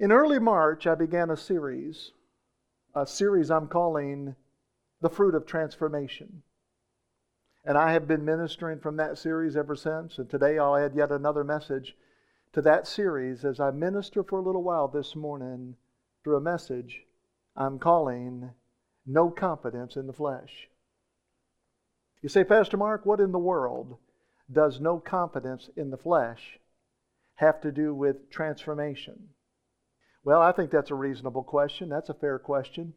[0.00, 2.12] In early March, I began a series,
[2.94, 4.36] a series I'm calling
[5.00, 6.44] The Fruit of Transformation.
[7.64, 10.18] And I have been ministering from that series ever since.
[10.18, 11.96] And today I'll add yet another message
[12.52, 15.74] to that series as I minister for a little while this morning
[16.22, 17.02] through a message
[17.56, 18.50] I'm calling
[19.04, 20.68] No Confidence in the Flesh.
[22.22, 23.96] You say, Pastor Mark, what in the world
[24.50, 26.60] does no confidence in the flesh
[27.34, 29.30] have to do with transformation?
[30.24, 31.88] Well, I think that's a reasonable question.
[31.88, 32.94] That's a fair question.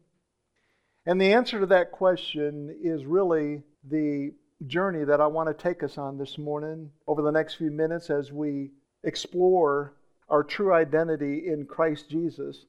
[1.06, 4.32] And the answer to that question is really the
[4.66, 8.10] journey that I want to take us on this morning over the next few minutes
[8.10, 8.70] as we
[9.02, 9.94] explore
[10.28, 12.66] our true identity in Christ Jesus.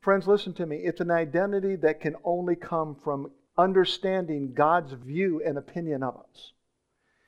[0.00, 0.78] Friends, listen to me.
[0.78, 6.52] It's an identity that can only come from understanding God's view and opinion of us.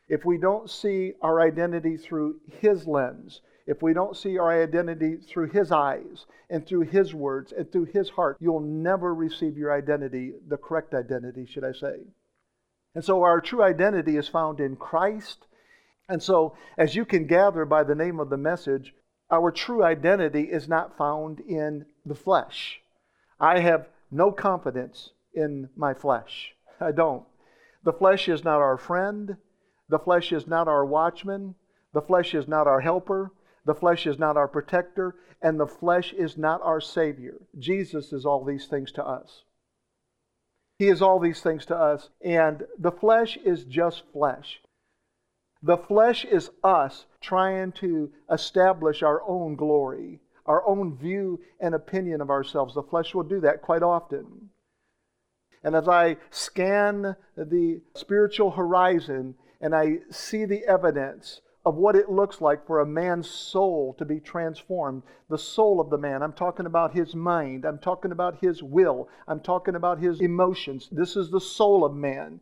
[0.08, 5.16] If we don't see our identity through His lens, if we don't see our identity
[5.16, 9.72] through His eyes and through His words and through His heart, you'll never receive your
[9.72, 12.00] identity, the correct identity, should I say.
[12.94, 15.46] And so our true identity is found in Christ.
[16.08, 18.94] And so, as you can gather by the name of the message,
[19.30, 22.80] our true identity is not found in the flesh.
[23.40, 26.54] I have no confidence in my flesh.
[26.80, 27.24] I don't.
[27.82, 29.36] The flesh is not our friend.
[29.88, 31.54] The flesh is not our watchman.
[31.92, 33.32] The flesh is not our helper.
[33.64, 35.16] The flesh is not our protector.
[35.40, 37.34] And the flesh is not our Savior.
[37.58, 39.44] Jesus is all these things to us.
[40.78, 42.08] He is all these things to us.
[42.22, 44.60] And the flesh is just flesh.
[45.62, 52.20] The flesh is us trying to establish our own glory, our own view and opinion
[52.20, 52.74] of ourselves.
[52.74, 54.50] The flesh will do that quite often.
[55.62, 62.10] And as I scan the spiritual horizon and I see the evidence of what it
[62.10, 66.34] looks like for a man's soul to be transformed, the soul of the man, I'm
[66.34, 70.88] talking about his mind, I'm talking about his will, I'm talking about his emotions.
[70.92, 72.40] This is the soul of man.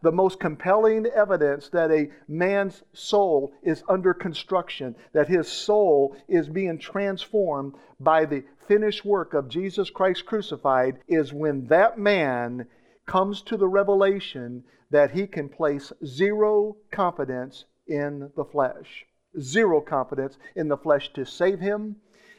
[0.00, 6.48] The most compelling evidence that a man's soul is under construction, that his soul is
[6.48, 12.66] being transformed by the finished work of Jesus Christ crucified, is when that man
[13.06, 19.06] comes to the revelation that he can place zero confidence in the flesh.
[19.40, 21.96] Zero confidence in the flesh to save him,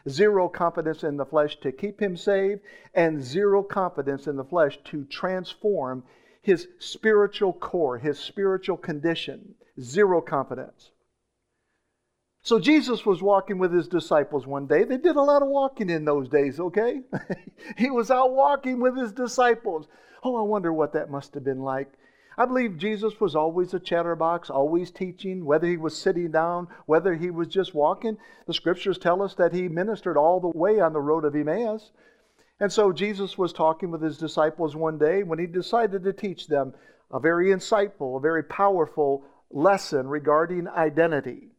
[0.08, 2.62] zero confidence in the flesh to keep him saved,
[2.94, 6.04] and zero confidence in the flesh to transform
[6.42, 9.56] his spiritual core, his spiritual condition.
[9.80, 10.92] Zero confidence.
[12.44, 14.84] So Jesus was walking with his disciples one day.
[14.84, 17.02] They did a lot of walking in those days, okay?
[17.78, 19.88] he was out walking with his disciples.
[20.24, 21.92] Oh, I wonder what that must have been like.
[22.38, 27.16] I believe Jesus was always a chatterbox, always teaching, whether he was sitting down, whether
[27.16, 28.18] he was just walking.
[28.46, 31.92] The scriptures tell us that he ministered all the way on the road of Emmaus.
[32.60, 36.48] And so Jesus was talking with his disciples one day when he decided to teach
[36.48, 36.74] them
[37.12, 41.52] a very insightful, a very powerful lesson regarding identity.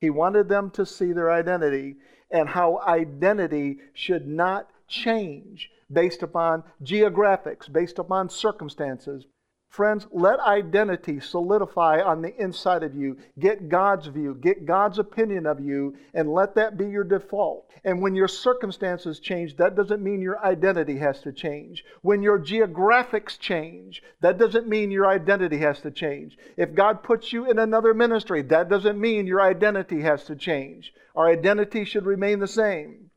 [0.00, 1.96] He wanted them to see their identity
[2.30, 9.24] and how identity should not change based upon geographics, based upon circumstances,
[9.68, 13.18] Friends, let identity solidify on the inside of you.
[13.38, 17.70] Get God's view, get God's opinion of you, and let that be your default.
[17.84, 21.84] And when your circumstances change, that doesn't mean your identity has to change.
[22.00, 26.38] When your geographics change, that doesn't mean your identity has to change.
[26.56, 30.94] If God puts you in another ministry, that doesn't mean your identity has to change.
[31.14, 33.10] Our identity should remain the same.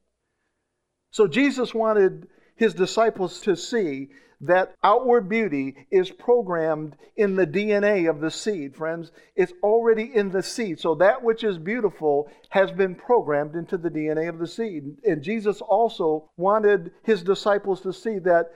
[1.12, 4.10] So Jesus wanted his disciples to see
[4.42, 9.12] that outward beauty is programmed in the DNA of the seed, friends.
[9.36, 10.80] It's already in the seed.
[10.80, 14.98] So that which is beautiful has been programmed into the DNA of the seed.
[15.04, 18.52] And Jesus also wanted his disciples to see that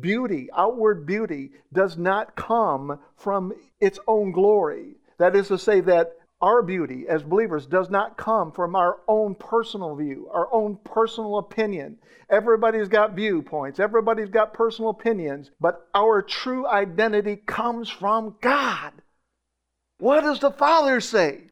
[0.00, 4.96] beauty, outward beauty, does not come from its own glory.
[5.18, 9.34] That is to say, that our beauty as believers does not come from our own
[9.34, 11.96] personal view, our own personal opinion.
[12.28, 18.92] Everybody's got viewpoints, everybody's got personal opinions, but our true identity comes from God.
[19.96, 21.44] What does the Father say?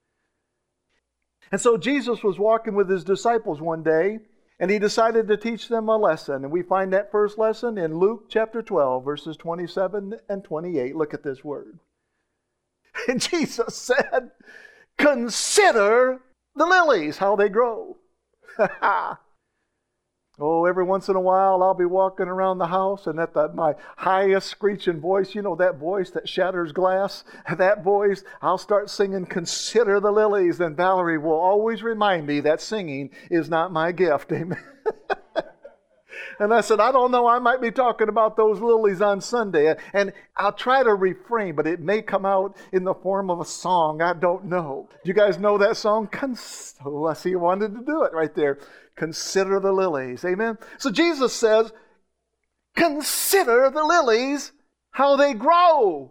[1.50, 4.18] And so Jesus was walking with his disciples one day,
[4.60, 6.44] and he decided to teach them a lesson.
[6.44, 10.94] And we find that first lesson in Luke chapter 12, verses 27 and 28.
[10.94, 11.78] Look at this word.
[13.08, 14.32] And Jesus said,
[15.02, 16.20] Consider
[16.54, 17.96] the lilies, how they grow.
[20.44, 23.48] Oh, every once in a while I'll be walking around the house and at the,
[23.52, 27.22] my highest screeching voice, you know that voice that shatters glass,
[27.56, 30.58] that voice, I'll start singing Consider the Lilies.
[30.58, 34.32] And Valerie will always remind me that singing is not my gift.
[34.32, 34.58] Amen.
[36.42, 39.76] And I said, I don't know, I might be talking about those lilies on Sunday.
[39.92, 43.44] And I'll try to refrain, but it may come out in the form of a
[43.44, 44.02] song.
[44.02, 44.88] I don't know.
[44.90, 46.08] Do you guys know that song?
[46.08, 48.58] Cons- oh, I see you wanted to do it right there.
[48.96, 50.24] Consider the lilies.
[50.24, 50.58] Amen.
[50.78, 51.72] So Jesus says,
[52.74, 54.50] Consider the lilies,
[54.90, 56.10] how they grow.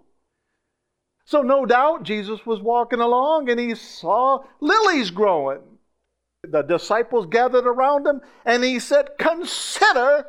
[1.26, 5.60] So, no doubt, Jesus was walking along and he saw lilies growing.
[6.44, 10.26] The disciples gathered around him and he said, Consider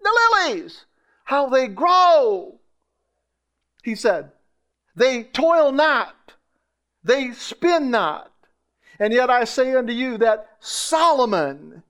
[0.00, 0.86] the lilies,
[1.24, 2.58] how they grow.
[3.84, 4.32] He said,
[4.96, 6.34] They toil not,
[7.04, 8.32] they spin not.
[8.98, 11.82] And yet I say unto you that Solomon,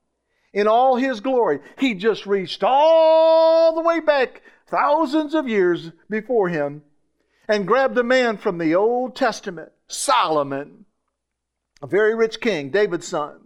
[0.53, 6.49] in all his glory, he just reached all the way back thousands of years before
[6.49, 6.83] him
[7.49, 10.85] and grabbed a man from the Old Testament, Solomon,
[11.83, 13.42] a very rich king, David's son.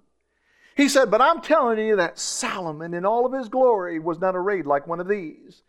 [0.77, 4.37] He said, But I'm telling you that Solomon in all of his glory was not
[4.37, 5.63] arrayed like one of these.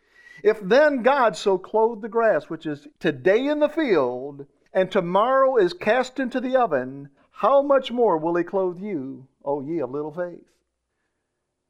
[0.44, 5.56] If then God so clothed the grass, which is today in the field, and tomorrow
[5.56, 9.92] is cast into the oven, how much more will he clothe you, O ye of
[9.92, 10.46] little faith?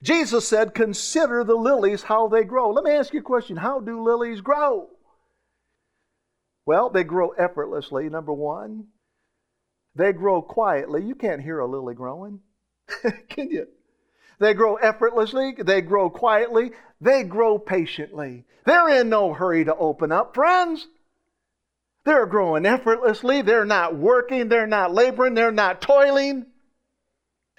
[0.01, 2.71] Jesus said, Consider the lilies, how they grow.
[2.71, 4.89] Let me ask you a question How do lilies grow?
[6.65, 8.87] Well, they grow effortlessly, number one.
[9.95, 11.03] They grow quietly.
[11.03, 12.41] You can't hear a lily growing.
[13.29, 13.67] Can you?
[14.39, 18.45] They grow effortlessly, they grow quietly, they grow patiently.
[18.65, 20.87] They're in no hurry to open up, friends.
[22.05, 26.45] They're growing effortlessly, they're not working, they're not laboring, they're not toiling.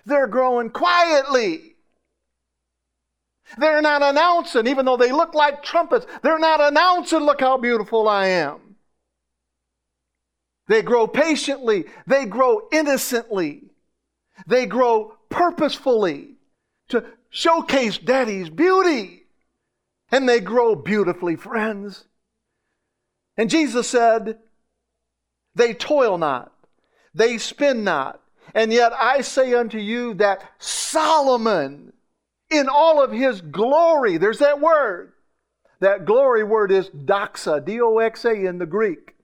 [0.07, 1.77] They're growing quietly.
[3.59, 8.09] They're not announcing, even though they look like trumpets, they're not announcing, look how beautiful
[8.09, 8.77] I am.
[10.67, 13.65] They grow patiently, they grow innocently,
[14.47, 16.37] they grow purposefully
[16.89, 19.25] to showcase daddy's beauty.
[20.11, 22.07] And they grow beautifully, friends.
[23.37, 24.39] And Jesus said,
[25.55, 26.53] They toil not,
[27.15, 28.21] they spin not.
[28.55, 31.93] And yet I say unto you that Solomon,
[32.51, 35.13] in all of his glory, there's that word.
[35.81, 39.15] That glory word is doxa, D O X A in the Greek.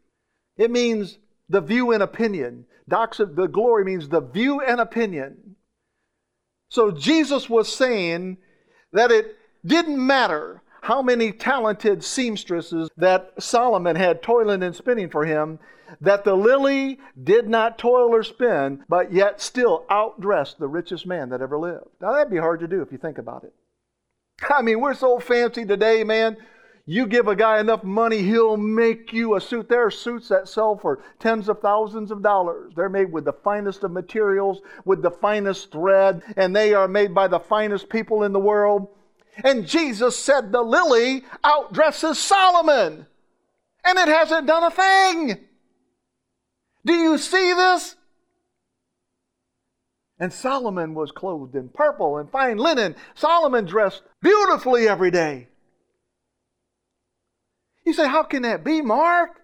[0.57, 1.19] It means
[1.49, 2.67] the view and opinion.
[2.89, 5.39] Doxa, the glory means the view and opinion.
[6.75, 8.37] So Jesus was saying
[8.93, 15.25] that it didn't matter how many talented seamstresses that Solomon had toiling and spinning for
[15.25, 15.61] him,
[16.01, 21.29] that the lily did not toil or spin, but yet still outdressed the richest man
[21.29, 21.87] that ever lived.
[22.01, 23.55] Now, that'd be hard to do if you think about it.
[24.51, 26.37] I mean, we're so fancy today, man.
[26.87, 29.71] You give a guy enough money, he'll make you a suit.
[29.71, 32.75] There are suits that sell for tens of thousands of dollars.
[32.77, 37.15] They're made with the finest of materials, with the finest thread, and they are made
[37.15, 38.89] by the finest people in the world.
[39.43, 43.07] And Jesus said the lily outdresses Solomon,
[43.83, 45.39] and it hasn't done a thing.
[46.85, 47.97] Do you see this?
[50.19, 52.95] And Solomon was clothed in purple and fine linen.
[53.15, 55.49] Solomon dressed beautifully every day.
[57.85, 59.41] You say, How can that be, Mark?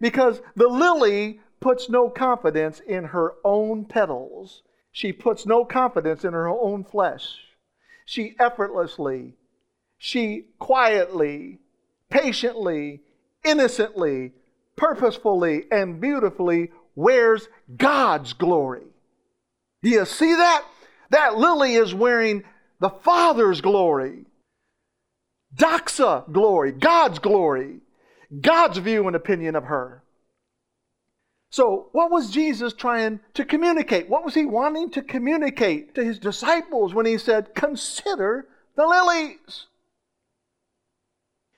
[0.00, 4.62] Because the lily puts no confidence in her own petals.
[4.92, 7.38] She puts no confidence in her own flesh.
[8.04, 9.34] She effortlessly,
[9.98, 11.58] she quietly,
[12.10, 13.00] patiently,
[13.44, 14.32] innocently,
[14.76, 18.86] purposefully, and beautifully wears God's glory.
[19.82, 20.64] Do you see that?
[21.10, 22.44] That lily is wearing
[22.80, 24.24] the Father's glory.
[25.56, 27.80] Doxa glory, God's glory,
[28.40, 30.02] God's view and opinion of her.
[31.50, 34.08] So, what was Jesus trying to communicate?
[34.08, 39.66] What was he wanting to communicate to his disciples when he said, Consider the lilies?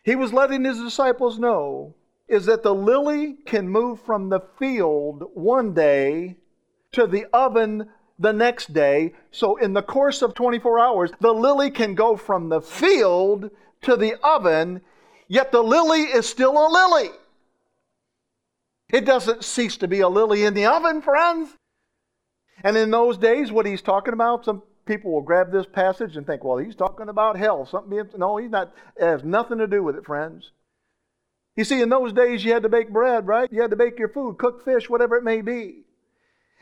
[0.04, 1.94] He was letting his disciples know
[2.28, 6.36] is that the lily can move from the field one day
[6.92, 7.88] to the oven
[8.18, 9.14] the next day.
[9.30, 13.50] So, in the course of 24 hours, the lily can go from the field
[13.82, 14.80] to the oven,
[15.28, 17.10] yet the lily is still a lily.
[18.90, 21.50] It doesn't cease to be a lily in the oven, friends.
[22.64, 26.26] And in those days, what he's talking about, some people will grab this passage and
[26.26, 27.66] think, well, he's talking about hell.
[27.66, 28.72] Something no, he's not.
[28.96, 30.50] It has nothing to do with it, friends.
[31.54, 33.52] You see, in those days, you had to bake bread, right?
[33.52, 35.82] You had to bake your food, cook fish, whatever it may be.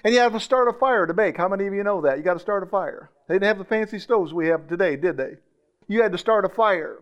[0.03, 1.37] And you had to start a fire to bake.
[1.37, 2.19] How many of you know that?
[2.19, 3.11] You got to start a fire.
[3.29, 5.37] They didn't have the fancy stoves we have today, did they?
[5.89, 6.99] You had to start a fire.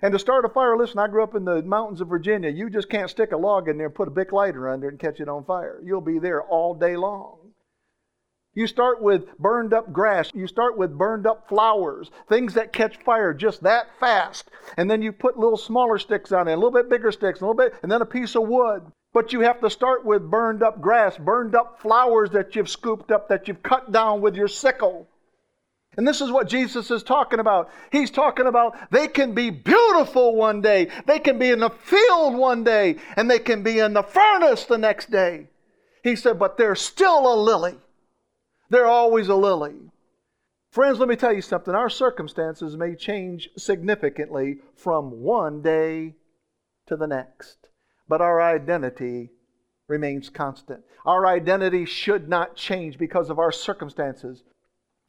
[0.00, 2.50] And to start a fire, listen, I grew up in the mountains of Virginia.
[2.50, 4.92] You just can't stick a log in there and put a big lighter under it
[4.92, 5.80] and catch it on fire.
[5.84, 7.38] You'll be there all day long.
[8.54, 10.30] You start with burned up grass.
[10.34, 14.50] You start with burned up flowers, things that catch fire just that fast.
[14.76, 17.44] And then you put little smaller sticks on it, a little bit bigger sticks, a
[17.44, 18.82] little bit, and then a piece of wood.
[19.14, 23.10] But you have to start with burned up grass, burned up flowers that you've scooped
[23.10, 25.08] up, that you've cut down with your sickle.
[25.96, 27.70] And this is what Jesus is talking about.
[27.90, 32.34] He's talking about they can be beautiful one day, they can be in the field
[32.34, 35.48] one day, and they can be in the furnace the next day.
[36.02, 37.76] He said, but they're still a lily.
[38.70, 39.74] They're always a lily.
[40.70, 41.74] Friends, let me tell you something.
[41.74, 46.14] Our circumstances may change significantly from one day
[46.86, 47.68] to the next,
[48.08, 49.30] but our identity
[49.86, 50.80] remains constant.
[51.04, 54.42] Our identity should not change because of our circumstances.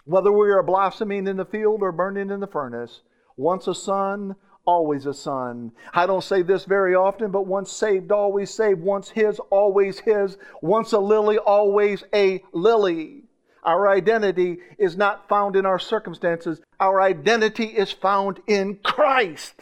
[0.06, 3.02] Whether we are blossoming in the field or burning in the furnace,
[3.38, 5.72] once a son, always a son.
[5.94, 8.82] I don't say this very often, but once saved, always saved.
[8.82, 10.38] Once his, always his.
[10.62, 13.24] Once a lily, always a lily.
[13.64, 16.62] Our identity is not found in our circumstances.
[16.80, 19.54] Our identity is found in Christ.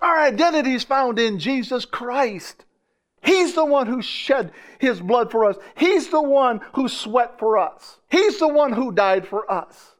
[0.00, 2.64] Our identity is found in Jesus Christ.
[3.24, 5.56] He's the one who shed his blood for us.
[5.76, 7.98] He's the one who sweat for us.
[8.10, 9.94] He's the one who died for us.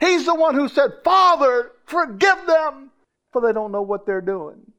[0.00, 2.90] He's the one who said, Father, forgive them,
[3.32, 4.72] for they don't know what they're doing.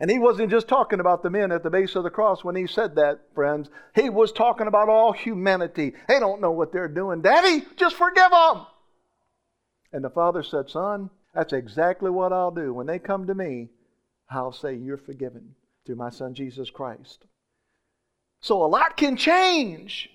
[0.00, 2.56] And he wasn't just talking about the men at the base of the cross when
[2.56, 3.68] he said that, friends.
[3.94, 5.92] He was talking about all humanity.
[6.08, 7.22] They don't know what they're doing.
[7.22, 8.66] Daddy, just forgive them.
[9.92, 12.72] And the father said, Son, that's exactly what I'll do.
[12.72, 13.68] When they come to me,
[14.30, 15.54] I'll say, You're forgiven
[15.90, 17.24] through my son Jesus Christ.
[18.40, 20.08] So a lot can change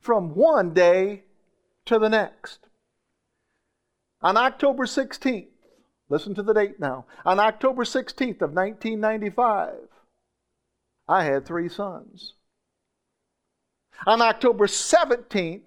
[0.00, 1.24] from one day
[1.86, 2.60] to the next.
[4.22, 5.48] On October 16th,
[6.08, 7.04] Listen to the date now.
[7.24, 9.74] On October 16th of 1995,
[11.08, 12.34] I had three sons.
[14.06, 15.66] On October 17th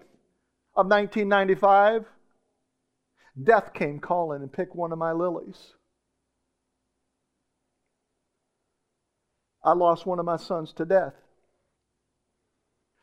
[0.74, 2.06] of 1995,
[3.42, 5.74] death came calling and picked one of my lilies.
[9.62, 11.14] I lost one of my sons to death.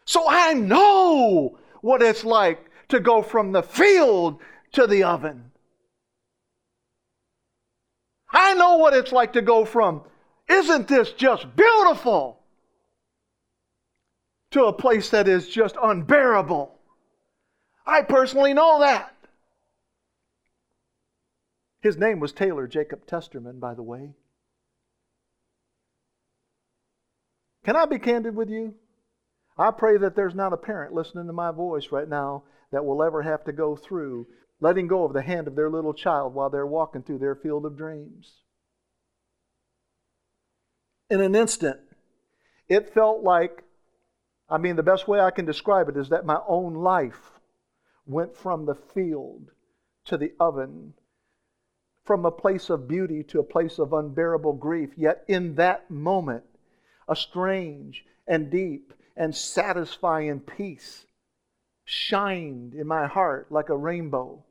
[0.06, 4.40] So I know what it's like to go from the field
[4.74, 5.52] to the oven.
[8.32, 10.04] I know what it's like to go from,
[10.50, 12.40] isn't this just beautiful,
[14.52, 16.74] to a place that is just unbearable.
[17.86, 19.14] I personally know that.
[21.82, 24.14] His name was Taylor Jacob Testerman, by the way.
[27.68, 28.76] Can I be candid with you?
[29.58, 33.04] I pray that there's not a parent listening to my voice right now that will
[33.04, 34.26] ever have to go through
[34.62, 37.66] letting go of the hand of their little child while they're walking through their field
[37.66, 38.32] of dreams.
[41.10, 41.78] In an instant,
[42.70, 43.66] it felt like,
[44.50, 47.32] I mean, the best way I can describe it is that my own life
[48.06, 49.52] went from the field
[50.06, 50.94] to the oven,
[52.06, 54.92] from a place of beauty to a place of unbearable grief.
[54.96, 56.46] Yet in that moment,
[57.08, 61.06] a strange and deep and satisfying peace
[61.86, 64.44] shined in my heart like a rainbow.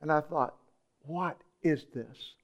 [0.00, 0.54] And I thought,
[1.02, 2.34] what is this?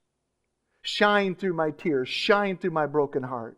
[0.82, 3.56] Shine through my tears, shine through my broken heart.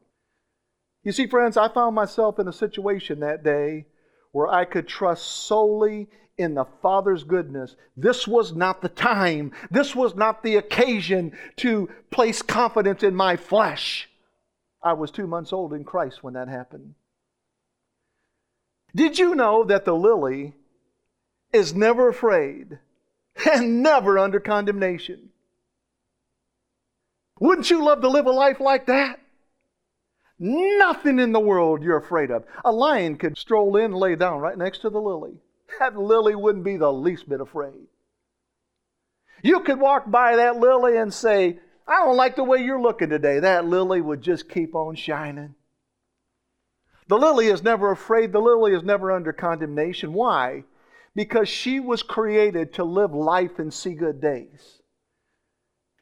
[1.03, 3.87] You see, friends, I found myself in a situation that day
[4.33, 7.75] where I could trust solely in the Father's goodness.
[7.97, 13.37] This was not the time, this was not the occasion to place confidence in my
[13.37, 14.09] flesh.
[14.83, 16.95] I was two months old in Christ when that happened.
[18.95, 20.55] Did you know that the lily
[21.53, 22.79] is never afraid
[23.51, 25.31] and never under condemnation.
[27.41, 29.21] Wouldn't you love to live a life like that?
[30.39, 32.45] Nothing in the world you're afraid of.
[32.65, 35.35] A lion could stroll in and lay down right next to the lily.
[35.79, 37.87] That lily wouldn't be the least bit afraid.
[39.43, 41.59] You could walk by that lily and say,
[41.89, 43.41] I don't like the way you're looking today.
[43.41, 45.55] That lily would just keep on shining.
[47.09, 48.33] The lily is never afraid.
[48.33, 50.13] The lily is never under condemnation.
[50.13, 50.65] Why?
[51.19, 54.78] because she was created to live life and see good days.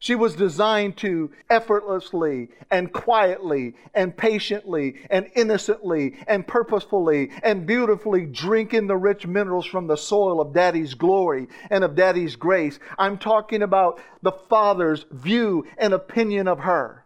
[0.06, 8.24] She was designed to effortlessly and quietly and patiently and innocently and purposefully and beautifully
[8.24, 12.78] drink in the rich minerals from the soil of Daddy's glory and of Daddy's grace.
[12.96, 17.04] I'm talking about the Father's view and opinion of her.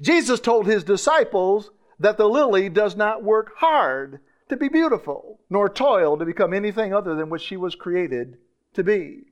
[0.00, 1.70] Jesus told his disciples
[2.00, 6.94] that the lily does not work hard to be beautiful, nor toil to become anything
[6.94, 8.38] other than what she was created
[8.72, 9.27] to be.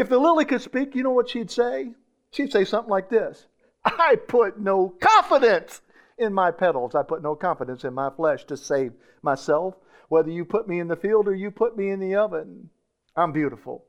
[0.00, 1.92] If the lily could speak, you know what she'd say?
[2.30, 3.46] She'd say something like this
[3.84, 5.82] I put no confidence
[6.16, 6.94] in my petals.
[6.94, 9.74] I put no confidence in my flesh to save myself.
[10.08, 12.70] Whether you put me in the field or you put me in the oven,
[13.14, 13.84] I'm beautiful.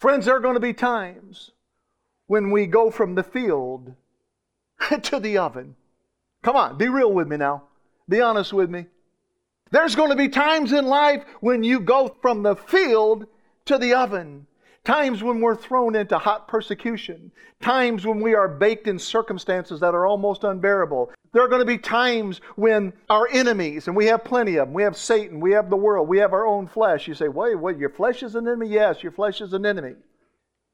[0.00, 1.52] Friends, there are going to be times
[2.26, 3.94] when we go from the field
[5.02, 5.76] to the oven.
[6.42, 7.62] Come on, be real with me now.
[8.06, 8.84] Be honest with me.
[9.70, 13.26] There's going to be times in life when you go from the field
[13.64, 14.46] to the oven.
[14.84, 17.30] Times when we're thrown into hot persecution.
[17.60, 21.10] Times when we are baked in circumstances that are almost unbearable.
[21.32, 24.74] There are going to be times when our enemies, and we have plenty of them,
[24.74, 27.06] we have Satan, we have the world, we have our own flesh.
[27.06, 28.68] You say, wait, what, your flesh is an enemy?
[28.68, 29.94] Yes, your flesh is an enemy.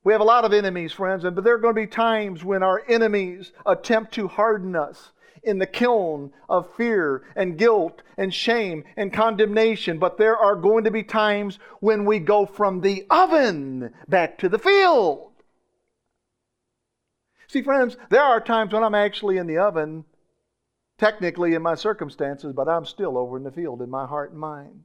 [0.04, 2.62] We have a lot of enemies, friends, but there are going to be times when
[2.62, 5.10] our enemies attempt to harden us
[5.42, 9.98] in the kiln of fear and guilt and shame and condemnation.
[9.98, 14.48] But there are going to be times when we go from the oven back to
[14.48, 15.32] the field.
[17.48, 20.04] See, friends, there are times when I'm actually in the oven,
[20.98, 24.40] technically in my circumstances, but I'm still over in the field in my heart and
[24.40, 24.84] mind.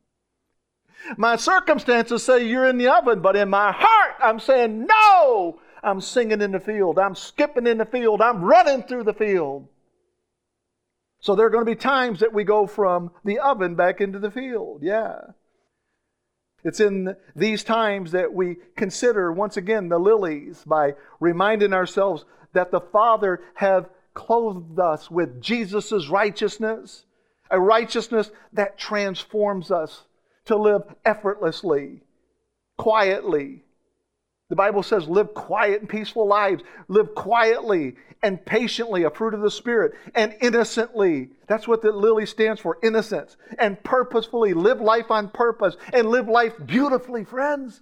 [1.18, 5.60] My circumstances say you're in the oven, but in my heart, I'm saying, no!
[5.84, 7.00] I'm singing in the field.
[7.00, 8.22] I'm skipping in the field.
[8.22, 9.68] I'm running through the field.
[11.22, 14.20] So there are going to be times that we go from the oven back into
[14.20, 14.82] the field.
[14.84, 15.20] Yeah.
[16.64, 22.72] It's in these times that we consider once again the lilies by reminding ourselves that
[22.72, 27.06] the Father have clothed us with Jesus' righteousness,
[27.50, 30.04] a righteousness that transforms us
[30.46, 32.02] to live effortlessly,
[32.78, 33.64] quietly,
[34.52, 36.62] the Bible says, live quiet and peaceful lives.
[36.90, 41.30] Live quietly and patiently, a fruit of the Spirit, and innocently.
[41.48, 43.38] That's what the lily stands for innocence.
[43.58, 44.54] And purposefully.
[44.54, 47.80] Live life on purpose and live life beautifully, friends.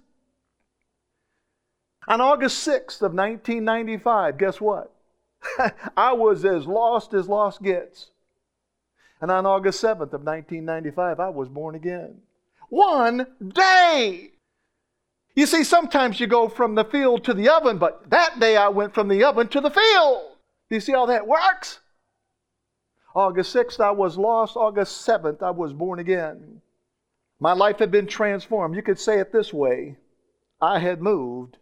[2.06, 4.94] On August 6th of 1995, guess what?
[5.96, 8.12] I was as lost as lost gets.
[9.20, 12.18] And on August 7th of 1995, I was born again.
[12.68, 14.34] One day!
[15.34, 18.68] You see, sometimes you go from the field to the oven, but that day I
[18.68, 20.36] went from the oven to the field.
[20.68, 21.80] Do you see how that works?
[23.14, 24.56] August 6th, I was lost.
[24.56, 26.60] August 7th, I was born again.
[27.40, 28.76] My life had been transformed.
[28.76, 29.96] You could say it this way
[30.60, 31.56] I had moved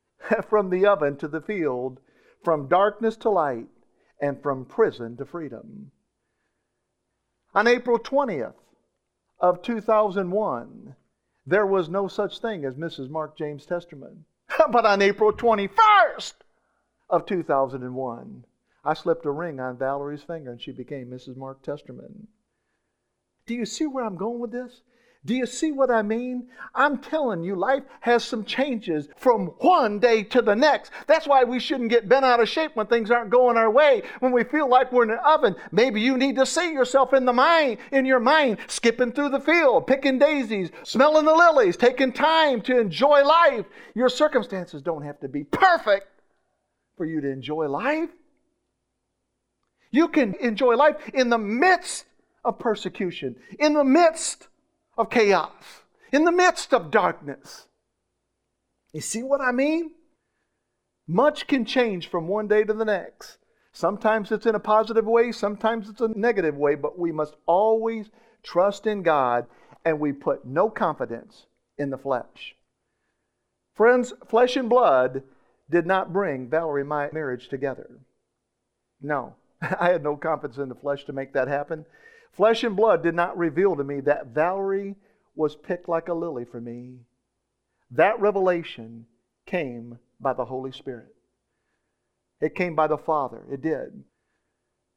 [0.48, 2.00] from the oven to the field,
[2.42, 3.66] from darkness to light,
[4.20, 5.90] and from prison to freedom.
[7.54, 8.54] On April 20th
[9.40, 10.94] of 2001,
[11.46, 13.10] there was no such thing as Mrs.
[13.10, 14.24] Mark James Testerman.
[14.70, 16.34] but on April 21st
[17.10, 18.44] of 2001,
[18.84, 21.36] I slipped a ring on Valerie's finger and she became Mrs.
[21.36, 22.26] Mark Testerman.
[23.46, 24.82] Do you see where I'm going with this?
[25.26, 26.48] Do you see what I mean?
[26.74, 30.92] I'm telling you, life has some changes from one day to the next.
[31.06, 34.02] That's why we shouldn't get bent out of shape when things aren't going our way.
[34.20, 37.24] When we feel like we're in an oven, maybe you need to see yourself in
[37.24, 42.12] the mind, in your mind, skipping through the field, picking daisies, smelling the lilies, taking
[42.12, 43.64] time to enjoy life.
[43.94, 46.06] Your circumstances don't have to be perfect
[46.98, 48.10] for you to enjoy life.
[49.90, 52.04] You can enjoy life in the midst
[52.44, 54.48] of persecution, in the midst
[54.96, 57.66] of chaos, in the midst of darkness.
[58.92, 59.90] You see what I mean?
[61.06, 63.38] Much can change from one day to the next.
[63.72, 68.10] Sometimes it's in a positive way, sometimes it's a negative way, but we must always
[68.42, 69.46] trust in God
[69.84, 72.54] and we put no confidence in the flesh.
[73.74, 75.24] Friends, flesh and blood
[75.68, 77.90] did not bring Valerie and my marriage together.
[79.00, 81.84] No, I had no confidence in the flesh to make that happen.
[82.36, 84.96] Flesh and blood did not reveal to me that Valerie
[85.36, 86.98] was picked like a lily for me.
[87.92, 89.06] That revelation
[89.46, 91.14] came by the Holy Spirit.
[92.40, 93.44] It came by the Father.
[93.50, 94.04] It did.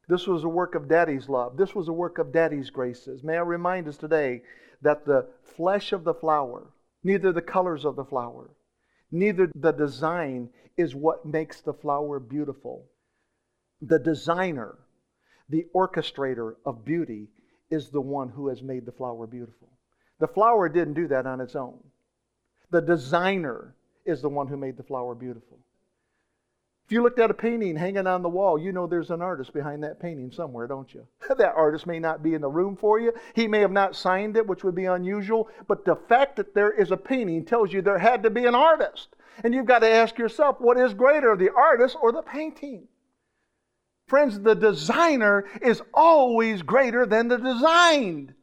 [0.08, 1.56] This was a work of Daddy's love.
[1.56, 3.22] This was a work of Daddy's graces.
[3.22, 4.42] May I remind us today
[4.82, 6.72] that the flesh of the flower,
[7.04, 8.50] neither the colors of the flower,
[9.12, 12.86] neither the design is what makes the flower beautiful.
[13.80, 14.78] The designer
[15.48, 17.28] the orchestrator of beauty
[17.70, 19.68] is the one who has made the flower beautiful.
[20.18, 21.78] The flower didn't do that on its own.
[22.70, 25.58] The designer is the one who made the flower beautiful.
[26.88, 29.52] If you looked at a painting hanging on the wall, you know there's an artist
[29.52, 31.06] behind that painting somewhere, don't you?
[31.36, 33.12] that artist may not be in the room for you.
[33.34, 36.70] He may have not signed it, which would be unusual, but the fact that there
[36.70, 39.16] is a painting tells you there had to be an artist.
[39.44, 42.88] And you've got to ask yourself, what is greater, the artist or the painting?
[44.08, 48.34] Friends, the designer is always greater than the designed.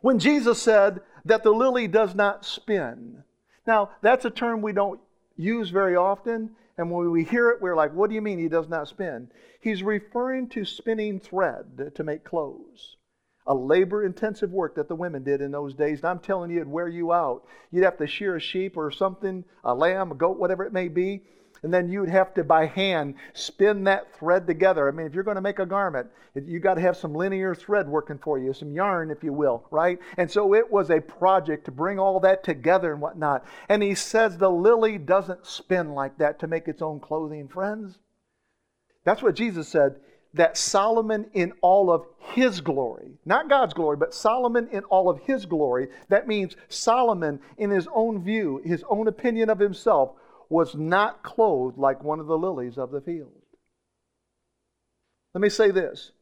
[0.00, 3.24] When Jesus said that the lily does not spin,
[3.66, 5.00] now that's a term we don't
[5.36, 8.48] use very often, and when we hear it, we're like, what do you mean he
[8.48, 9.28] does not spin?
[9.60, 12.96] He's referring to spinning thread to make clothes.
[13.48, 16.00] A labor intensive work that the women did in those days.
[16.00, 17.44] And I'm telling you, it'd wear you out.
[17.72, 20.86] You'd have to shear a sheep or something, a lamb, a goat, whatever it may
[20.86, 21.22] be.
[21.62, 24.88] And then you'd have to, by hand, spin that thread together.
[24.88, 27.54] I mean, if you're going to make a garment, you got to have some linear
[27.54, 29.98] thread working for you, some yarn, if you will, right?
[30.16, 33.44] And so it was a project to bring all that together and whatnot.
[33.68, 37.98] And he says the lily doesn't spin like that to make its own clothing, friends.
[39.04, 39.96] That's what Jesus said.
[40.34, 45.20] That Solomon, in all of his glory, not God's glory, but Solomon in all of
[45.20, 50.12] his glory, that means Solomon, in his own view, his own opinion of himself,
[50.48, 53.42] was not clothed like one of the lilies of the field.
[55.34, 56.12] Let me say this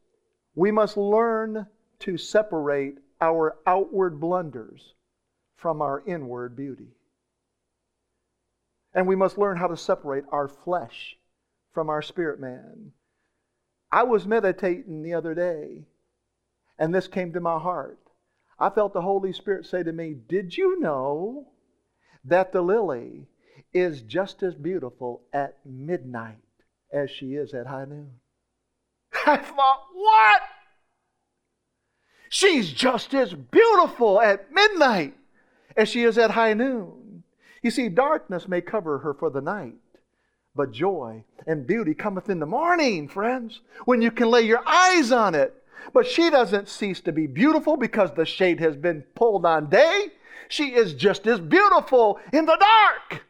[0.55, 1.67] we must learn
[2.01, 4.95] to separate our outward blunders
[5.57, 6.89] from our inward beauty.
[8.95, 11.17] And we must learn how to separate our flesh
[11.73, 12.93] from our spirit man.
[13.93, 15.85] I was meditating the other day,
[16.79, 17.99] and this came to my heart.
[18.59, 21.49] I felt the Holy Spirit say to me, Did you know
[22.25, 23.29] that the lily
[23.73, 26.39] is just as beautiful at midnight
[26.93, 28.11] as she is at high noon.
[29.27, 30.43] I thought, what?
[32.29, 35.15] She's just as beautiful at midnight
[35.77, 37.23] as she is at high noon.
[37.63, 39.75] You see, darkness may cover her for the night,
[40.55, 45.13] but joy and beauty cometh in the morning, friends, when you can lay your eyes
[45.13, 45.55] on it.
[45.93, 50.09] But she doesn't cease to be beautiful because the shade has been pulled on day.
[50.49, 53.25] She is just as beautiful in the dark.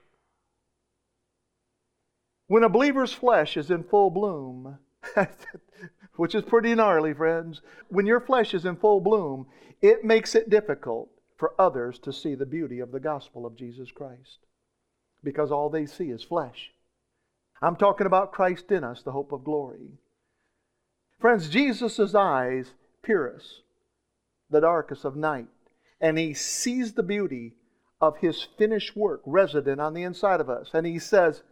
[2.48, 4.78] When a believer's flesh is in full bloom,
[6.16, 9.46] which is pretty gnarly, friends, when your flesh is in full bloom,
[9.82, 13.90] it makes it difficult for others to see the beauty of the gospel of Jesus
[13.90, 14.38] Christ
[15.22, 16.72] because all they see is flesh.
[17.60, 19.98] I'm talking about Christ in us, the hope of glory.
[21.18, 23.62] Friends, Jesus' eyes pierce
[24.50, 25.48] the darkest of night,
[26.00, 27.54] and he sees the beauty
[28.00, 30.70] of his finished work resident on the inside of us.
[30.74, 31.42] And he says,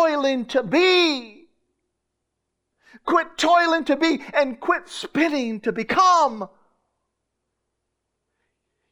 [0.00, 1.46] toiling to be.
[3.04, 6.48] Quit toiling to be and quit spinning to become.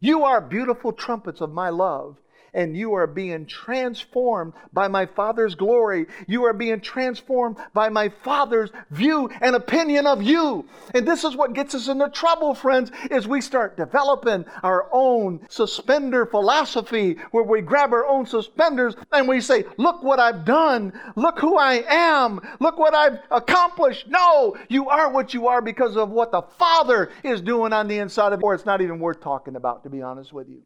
[0.00, 2.16] You are beautiful trumpets of my love
[2.58, 6.06] and you are being transformed by my Father's glory.
[6.26, 10.66] You are being transformed by my Father's view and opinion of you.
[10.92, 15.46] And this is what gets us into trouble, friends, is we start developing our own
[15.48, 20.92] suspender philosophy where we grab our own suspenders and we say, look what I've done.
[21.14, 22.40] Look who I am.
[22.58, 24.08] Look what I've accomplished.
[24.08, 27.98] No, you are what you are because of what the Father is doing on the
[27.98, 30.64] inside of you, or it's not even worth talking about, to be honest with you.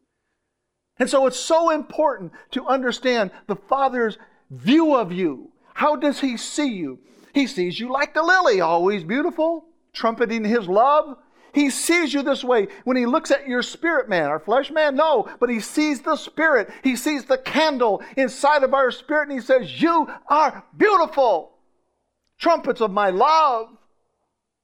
[0.99, 4.19] And so it's so important to understand the Father's
[4.51, 5.51] view of you.
[5.75, 6.99] How does He see you?
[7.35, 11.17] He sees you like the lily, always beautiful, trumpeting His love.
[11.53, 14.25] He sees you this way when he looks at your spirit man.
[14.25, 16.71] Our flesh man, no, but he sees the spirit.
[16.83, 21.53] He sees the candle inside of our spirit and he says, You are beautiful.
[22.39, 23.69] Trumpets of my love.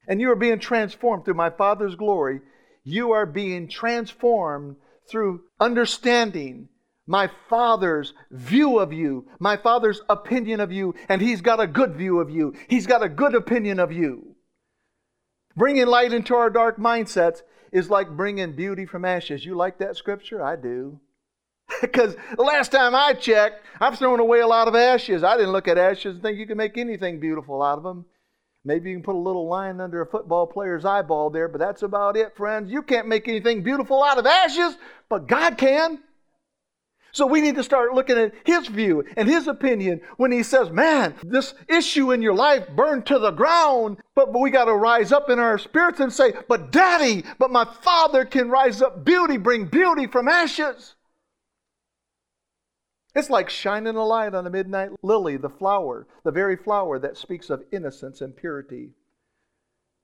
[0.07, 2.41] And you are being transformed through my Father's glory.
[2.85, 4.77] You are being transformed
[5.09, 6.68] through understanding
[7.07, 11.97] my Father's view of you, my Father's opinion of you, and He's got a good
[11.97, 12.55] view of you.
[12.68, 14.37] He's got a good opinion of you.
[15.57, 17.42] Bringing light into our dark mindsets
[17.73, 19.44] is like bringing beauty from ashes.
[19.44, 20.42] You like that scripture?
[20.42, 21.01] I do.
[21.81, 25.23] Because the last time I checked, I've thrown away a lot of ashes.
[25.23, 28.07] I didn't look at ashes and think you can make anything beautiful out of them.
[28.68, 31.83] Maybe you can put a little line under a football player's eyeball there, but that's
[31.83, 32.70] about it, friends.
[32.70, 34.76] You can't make anything beautiful out of ashes,
[35.09, 36.00] but God can.
[37.12, 40.68] So we need to start looking at his view and his opinion when he says,
[40.68, 44.74] Man, this issue in your life burned to the ground, but, but we got to
[44.74, 49.02] rise up in our spirits and say, But daddy, but my father can rise up
[49.02, 50.94] beauty, bring beauty from ashes.
[53.18, 57.16] It's like shining a light on a midnight lily, the flower, the very flower that
[57.16, 58.92] speaks of innocence and purity.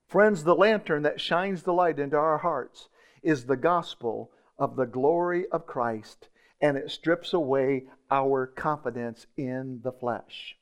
[0.05, 2.89] Friends, the lantern that shines the light into our hearts
[3.23, 6.27] is the gospel of the glory of Christ,
[6.59, 10.57] and it strips away our confidence in the flesh.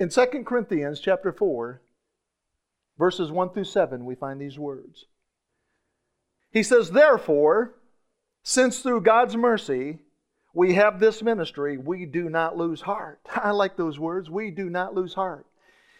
[0.00, 1.82] In 2 Corinthians chapter 4,
[2.98, 5.04] verses 1 through 7, we find these words.
[6.50, 7.76] He says, Therefore,
[8.42, 10.00] since through God's mercy
[10.54, 13.20] we have this ministry, we do not lose heart.
[13.34, 14.30] I like those words.
[14.30, 15.46] We do not lose heart.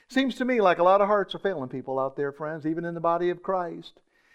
[0.09, 2.85] Seems to me like a lot of hearts are failing people out there, friends, even
[2.85, 3.95] in the body of Christ.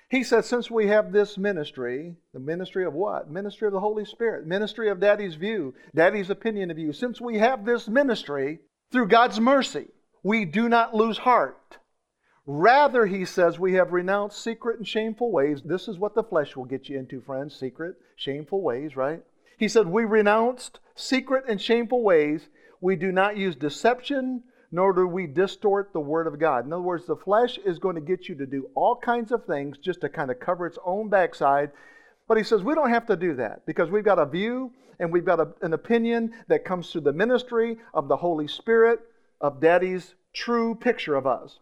[0.10, 3.30] He said, since we have this ministry, the ministry of what?
[3.30, 6.92] Ministry of the Holy Spirit, ministry of Daddy's view, Daddy's opinion of you.
[6.92, 8.60] Since we have this ministry,
[8.92, 9.88] through God's mercy,
[10.24, 11.78] we do not lose heart.
[12.48, 15.62] Rather, he says, we have renounced secret and shameful ways.
[15.64, 19.24] This is what the flesh will get you into, friends secret, shameful ways, right?
[19.60, 22.48] He said, We renounced secret and shameful ways.
[22.80, 26.66] We do not use deception, nor do we distort the word of God.
[26.66, 29.46] In other words, the flesh is going to get you to do all kinds of
[29.46, 31.72] things just to kind of cover its own backside.
[32.26, 35.12] But he says, We don't have to do that because we've got a view and
[35.12, 39.00] we've got a, an opinion that comes through the ministry of the Holy Spirit,
[39.42, 41.60] of Daddy's true picture of us.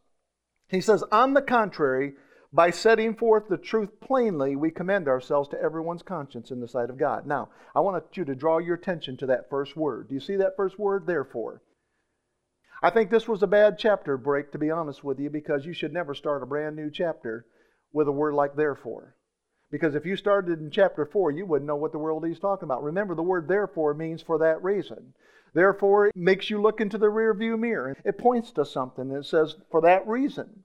[0.69, 2.13] He says, On the contrary,
[2.53, 6.89] by setting forth the truth plainly, we commend ourselves to everyone's conscience in the sight
[6.89, 7.27] of God.
[7.27, 10.10] Now, I want you to draw your attention to that first word.
[10.10, 11.05] Do you see that first word?
[11.05, 11.62] Therefore.
[12.81, 15.73] I think this was a bad chapter break, to be honest with you, because you
[15.73, 17.45] should never start a brand new chapter
[17.91, 19.15] with a word like therefore.
[19.69, 22.65] Because if you started in chapter 4, you wouldn't know what the world he's talking
[22.65, 22.83] about.
[22.83, 25.13] Remember, the word therefore means for that reason.
[25.53, 27.97] Therefore, it makes you look into the rear view mirror.
[28.05, 29.12] It points to something.
[29.12, 30.63] It says, for that reason.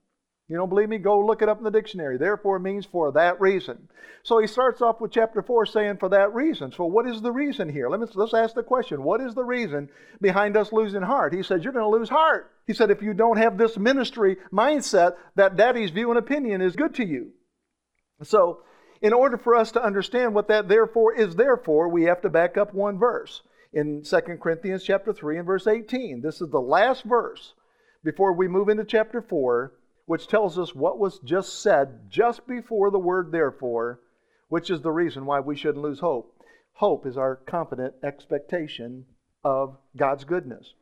[0.52, 0.98] You don't believe me?
[0.98, 2.18] Go look it up in the dictionary.
[2.18, 3.88] Therefore means for that reason.
[4.22, 6.70] So he starts off with chapter 4 saying for that reason.
[6.72, 7.88] So what is the reason here?
[7.88, 9.02] Let me, let's ask the question.
[9.02, 9.88] What is the reason
[10.20, 11.32] behind us losing heart?
[11.32, 12.52] He says, You're going to lose heart.
[12.66, 16.76] He said, If you don't have this ministry mindset, that daddy's view and opinion is
[16.76, 17.30] good to you.
[18.22, 18.60] So,
[19.00, 22.58] in order for us to understand what that therefore is therefore, we have to back
[22.58, 23.40] up one verse
[23.72, 26.20] in 2 Corinthians chapter 3 and verse 18.
[26.20, 27.54] This is the last verse
[28.04, 29.72] before we move into chapter 4
[30.12, 33.98] which tells us what was just said just before the word therefore,
[34.50, 36.38] which is the reason why we shouldn't lose hope.
[36.74, 39.06] Hope is our confident expectation
[39.42, 40.74] of God's goodness.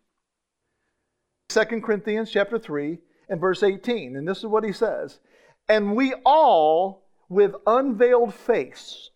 [1.49, 5.21] 2 Corinthians chapter 3 and verse 18, and this is what he says,
[5.69, 9.11] "And we all with unveiled face,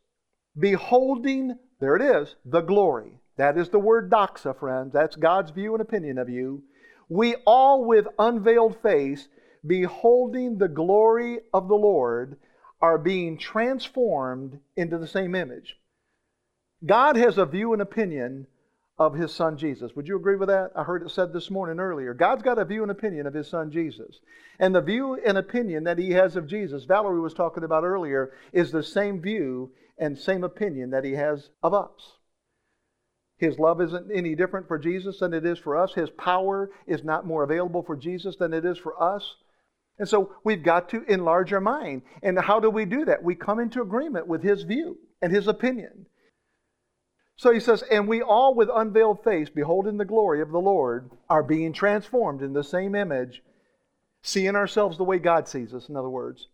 [0.56, 3.18] beholding, there it is, the glory.
[3.34, 4.92] That is the word doxa, friends.
[4.92, 6.62] That's God's view and opinion of you.
[7.08, 9.28] We all with unveiled face,
[9.66, 12.36] beholding the glory of the Lord,
[12.80, 15.76] are being transformed into the same image.
[16.84, 18.46] God has a view and opinion
[18.98, 19.92] of his son Jesus.
[19.96, 20.70] Would you agree with that?
[20.76, 22.14] I heard it said this morning earlier.
[22.14, 24.20] God's got a view and opinion of his son Jesus.
[24.58, 28.32] And the view and opinion that he has of Jesus, Valerie was talking about earlier,
[28.52, 32.18] is the same view and same opinion that he has of us.
[33.36, 35.94] His love isn't any different for Jesus than it is for us.
[35.94, 39.36] His power is not more available for Jesus than it is for us.
[39.98, 42.02] And so we've got to enlarge our mind.
[42.22, 43.22] And how do we do that?
[43.22, 46.06] We come into agreement with his view and his opinion.
[47.36, 51.10] So he says, And we all with unveiled face, beholding the glory of the Lord,
[51.28, 53.42] are being transformed in the same image,
[54.22, 56.48] seeing ourselves the way God sees us, in other words,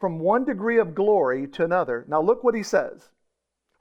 [0.00, 2.04] from one degree of glory to another.
[2.08, 3.08] Now look what he says.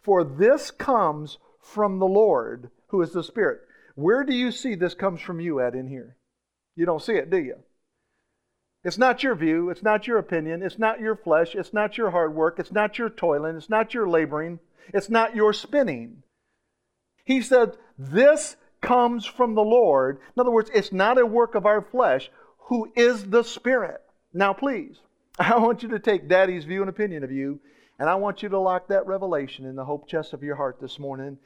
[0.01, 3.59] For this comes from the Lord, who is the Spirit.
[3.95, 6.17] Where do you see this comes from you at in here?
[6.75, 7.55] You don't see it, do you?
[8.87, 9.69] It's not your view.
[9.69, 10.63] It's not your opinion.
[10.63, 11.55] It's not your flesh.
[11.55, 12.57] It's not your hard work.
[12.57, 13.57] It's not your toiling.
[13.57, 14.59] It's not your laboring.
[14.93, 16.23] It's not your spinning.
[17.25, 20.19] He said, This comes from the Lord.
[20.37, 22.31] In other words, it's not a work of our flesh,
[22.69, 23.99] who is the Spirit.
[24.33, 24.95] Now, please,
[25.37, 27.59] I want you to take Daddy's view and opinion of you,
[27.99, 30.77] and I want you to lock that revelation in the hope chest of your heart
[30.79, 31.39] this morning.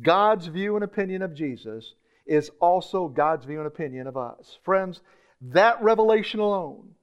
[0.00, 1.92] God's view and opinion of Jesus
[2.26, 4.58] is also God's view and opinion of us.
[4.64, 5.02] Friends,
[5.40, 6.94] that revelation alone,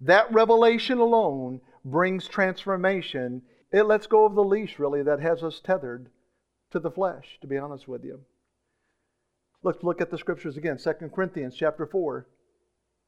[0.00, 3.42] that revelation alone brings transformation.
[3.72, 6.08] It lets go of the leash, really, that has us tethered
[6.70, 8.20] to the flesh, to be honest with you.
[9.62, 10.78] Let's look at the scriptures again.
[10.78, 12.26] 2 Corinthians chapter 4,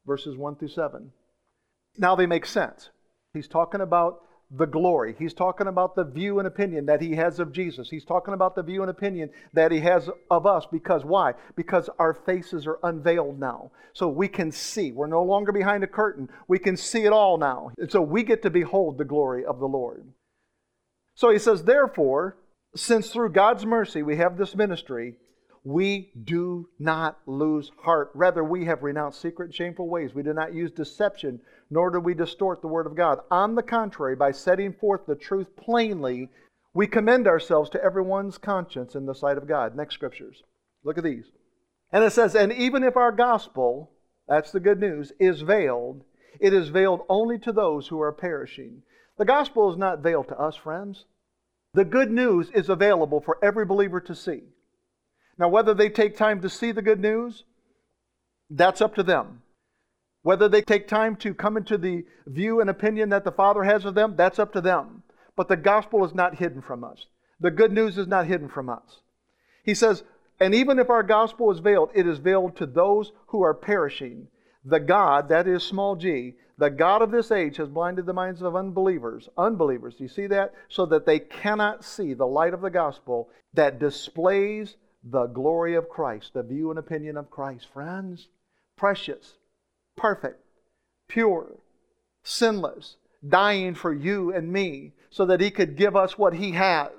[0.06, 1.10] verses 1 through 7.
[1.98, 2.90] Now they make sense.
[3.32, 4.20] He's talking about
[4.50, 5.14] the glory.
[5.18, 7.90] He's talking about the view and opinion that he has of Jesus.
[7.90, 11.34] He's talking about the view and opinion that he has of us because why?
[11.56, 13.70] Because our faces are unveiled now.
[13.92, 14.92] So we can see.
[14.92, 16.28] We're no longer behind a curtain.
[16.48, 17.70] We can see it all now.
[17.78, 20.04] And so we get to behold the glory of the Lord.
[21.14, 22.36] So he says, therefore,
[22.76, 25.14] since through God's mercy we have this ministry,
[25.64, 28.10] we do not lose heart.
[28.14, 30.14] Rather, we have renounced secret and shameful ways.
[30.14, 31.40] We do not use deception
[31.74, 33.18] nor do we distort the Word of God.
[33.32, 36.30] On the contrary, by setting forth the truth plainly,
[36.72, 39.74] we commend ourselves to everyone's conscience in the sight of God.
[39.74, 40.44] Next scriptures.
[40.84, 41.24] Look at these.
[41.90, 43.90] And it says, And even if our gospel,
[44.28, 46.04] that's the good news, is veiled,
[46.38, 48.82] it is veiled only to those who are perishing.
[49.18, 51.06] The gospel is not veiled to us, friends.
[51.72, 54.42] The good news is available for every believer to see.
[55.38, 57.42] Now, whether they take time to see the good news,
[58.48, 59.40] that's up to them.
[60.24, 63.84] Whether they take time to come into the view and opinion that the Father has
[63.84, 65.02] of them, that's up to them.
[65.36, 67.06] But the gospel is not hidden from us.
[67.40, 69.02] The good news is not hidden from us.
[69.64, 70.02] He says,
[70.40, 74.28] and even if our gospel is veiled, it is veiled to those who are perishing.
[74.64, 78.40] The God, that is small g, the God of this age has blinded the minds
[78.40, 79.28] of unbelievers.
[79.36, 80.54] Unbelievers, do you see that?
[80.70, 85.90] So that they cannot see the light of the gospel that displays the glory of
[85.90, 87.68] Christ, the view and opinion of Christ.
[87.74, 88.28] Friends,
[88.76, 89.34] precious,
[89.96, 90.40] perfect,
[91.08, 91.58] pure,
[92.22, 96.90] sinless, dying for you and me so that he could give us what he has.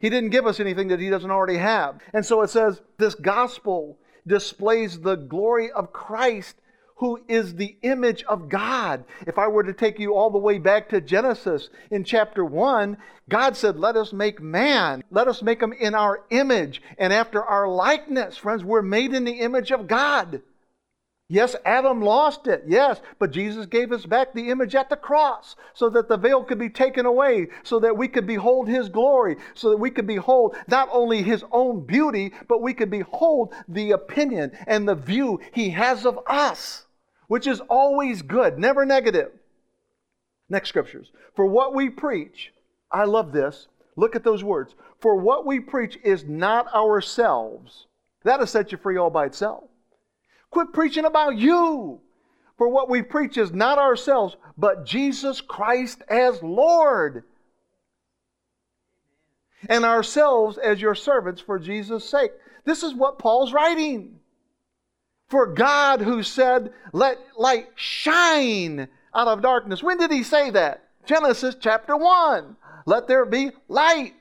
[0.00, 2.00] He didn't give us anything that he doesn't already have.
[2.12, 6.56] And so it says this gospel displays the glory of Christ
[6.96, 9.04] who is the image of God.
[9.26, 12.98] If I were to take you all the way back to Genesis in chapter 1,
[13.28, 15.02] God said, Let us make man.
[15.10, 18.36] Let us make him in our image and after our likeness.
[18.36, 20.42] Friends, we're made in the image of God.
[21.32, 25.56] Yes, Adam lost it, yes, but Jesus gave us back the image at the cross
[25.72, 29.36] so that the veil could be taken away, so that we could behold His glory,
[29.54, 33.92] so that we could behold not only His own beauty, but we could behold the
[33.92, 36.86] opinion and the view He has of us
[37.30, 39.30] which is always good, never negative.
[40.48, 41.12] Next scriptures.
[41.36, 42.52] For what we preach,
[42.90, 43.68] I love this.
[43.94, 44.74] Look at those words.
[44.98, 47.86] For what we preach is not ourselves.
[48.24, 49.62] That'll set you free all by itself.
[50.50, 52.00] Quit preaching about you.
[52.58, 57.24] For what we preach is not ourselves, but Jesus Christ as Lord.
[59.68, 62.32] And ourselves as your servants for Jesus' sake.
[62.64, 64.20] This is what Paul's writing.
[65.28, 69.82] For God, who said, Let light shine out of darkness.
[69.82, 70.84] When did he say that?
[71.06, 72.56] Genesis chapter 1.
[72.86, 74.14] Let there be light.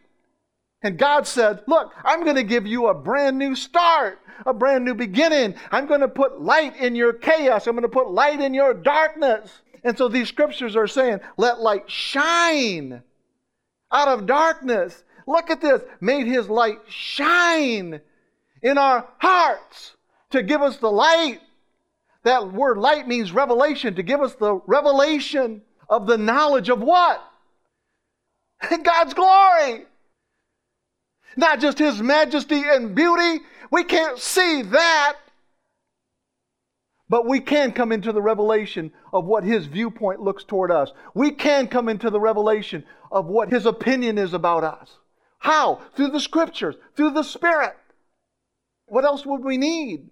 [0.81, 4.85] And God said, Look, I'm going to give you a brand new start, a brand
[4.85, 5.55] new beginning.
[5.71, 7.67] I'm going to put light in your chaos.
[7.67, 9.61] I'm going to put light in your darkness.
[9.83, 13.03] And so these scriptures are saying, Let light shine
[13.91, 15.03] out of darkness.
[15.27, 15.81] Look at this.
[15.99, 18.01] Made his light shine
[18.61, 19.95] in our hearts
[20.31, 21.41] to give us the light.
[22.23, 27.21] That word light means revelation, to give us the revelation of the knowledge of what?
[28.83, 29.85] God's glory.
[31.35, 33.43] Not just His majesty and beauty.
[33.71, 35.17] We can't see that.
[37.07, 40.91] But we can come into the revelation of what His viewpoint looks toward us.
[41.13, 44.97] We can come into the revelation of what His opinion is about us.
[45.39, 45.81] How?
[45.95, 47.75] Through the Scriptures, through the Spirit.
[48.85, 50.09] What else would we need?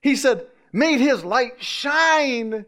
[0.00, 2.66] He said, made his light shine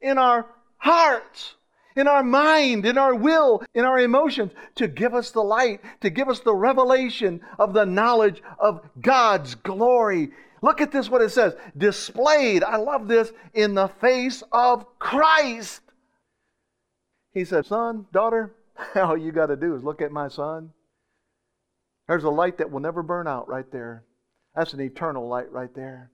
[0.00, 1.54] in our hearts,
[1.98, 6.10] in our mind, in our will, in our emotions, to give us the light, to
[6.10, 10.30] give us the revelation of the knowledge of God's glory.
[10.62, 15.82] Look at this, what it says displayed, I love this, in the face of Christ.
[17.32, 18.54] He said, Son, daughter,
[18.94, 20.70] all you got to do is look at my son.
[22.06, 24.04] There's a light that will never burn out right there.
[24.54, 26.10] That's an eternal light right there.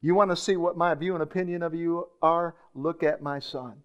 [0.00, 2.54] You want to see what my view and opinion of you are?
[2.74, 3.76] Look at my son.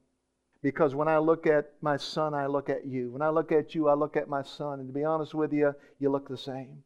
[0.62, 3.12] Because when I look at my son, I look at you.
[3.12, 4.80] When I look at you, I look at my son.
[4.80, 6.84] And to be honest with you, you look the same.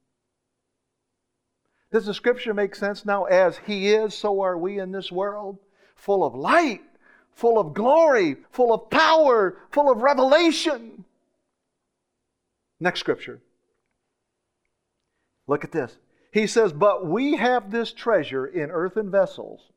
[1.92, 3.26] Does the scripture make sense now?
[3.26, 5.60] As he is, so are we in this world,
[5.96, 6.82] full of light,
[7.32, 11.06] full of glory, full of power, full of revelation.
[12.80, 13.42] Next scripture.
[15.48, 15.98] Look at this.
[16.32, 19.73] He says, But we have this treasure in earthen vessels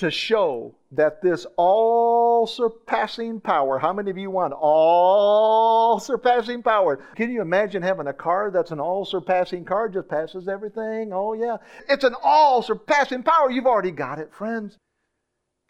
[0.00, 6.96] to show that this all surpassing power, how many of you want all surpassing power?
[7.16, 11.12] Can you imagine having a car that's an all surpassing car, just passes everything?
[11.12, 11.58] Oh, yeah.
[11.88, 13.50] It's an all surpassing power.
[13.50, 14.76] You've already got it, friends.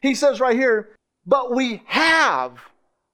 [0.00, 0.90] He says right here,
[1.26, 2.58] but we have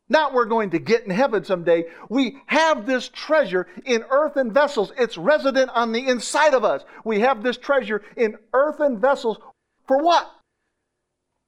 [0.09, 1.87] not we're going to get in heaven someday.
[2.09, 4.93] We have this treasure in earthen vessels.
[4.97, 6.85] It's resident on the inside of us.
[7.05, 9.39] We have this treasure in earthen vessels.
[9.89, 10.31] For what?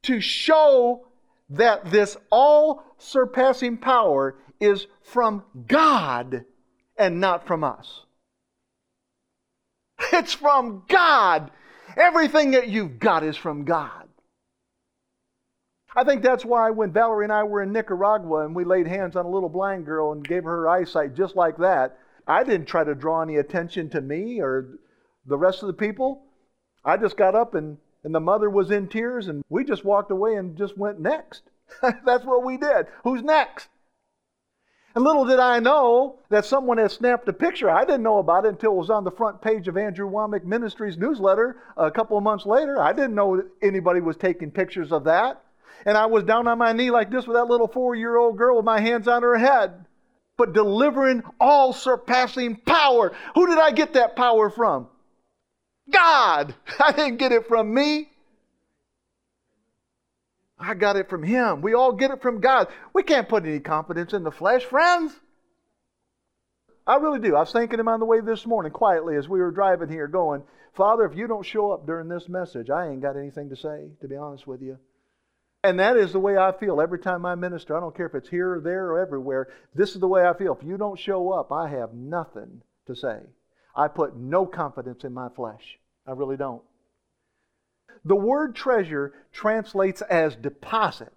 [0.04, 1.06] To show
[1.50, 6.44] that this all surpassing power is from God
[6.96, 8.04] and not from us.
[10.12, 11.50] It's from God.
[11.96, 14.08] Everything that you've got is from God.
[15.96, 19.16] I think that's why when Valerie and I were in Nicaragua and we laid hands
[19.16, 22.84] on a little blind girl and gave her eyesight just like that, I didn't try
[22.84, 24.78] to draw any attention to me or
[25.26, 26.22] the rest of the people.
[26.84, 30.10] I just got up and, and the mother was in tears and we just walked
[30.10, 31.42] away and just went next.
[31.82, 32.86] that's what we did.
[33.04, 33.68] Who's next?
[34.94, 37.70] And little did I know that someone had snapped a picture.
[37.70, 40.44] I didn't know about it until it was on the front page of Andrew Wommack
[40.44, 42.80] Ministries newsletter a couple of months later.
[42.80, 45.42] I didn't know anybody was taking pictures of that.
[45.86, 48.36] And I was down on my knee like this with that little four year old
[48.36, 49.84] girl with my hands on her head,
[50.36, 53.12] but delivering all surpassing power.
[53.34, 54.88] Who did I get that power from?
[55.90, 56.54] God.
[56.78, 58.08] I didn't get it from me.
[60.58, 61.62] I got it from Him.
[61.62, 62.68] We all get it from God.
[62.92, 65.12] We can't put any confidence in the flesh, friends.
[66.86, 67.36] I really do.
[67.36, 70.08] I was thinking Him on the way this morning quietly as we were driving here,
[70.08, 70.42] going,
[70.74, 73.90] Father, if you don't show up during this message, I ain't got anything to say,
[74.00, 74.78] to be honest with you.
[75.62, 77.76] And that is the way I feel every time I minister.
[77.76, 79.48] I don't care if it's here or there or everywhere.
[79.74, 80.56] This is the way I feel.
[80.58, 83.18] If you don't show up, I have nothing to say.
[83.74, 85.78] I put no confidence in my flesh.
[86.06, 86.62] I really don't.
[88.04, 91.12] The word treasure translates as deposit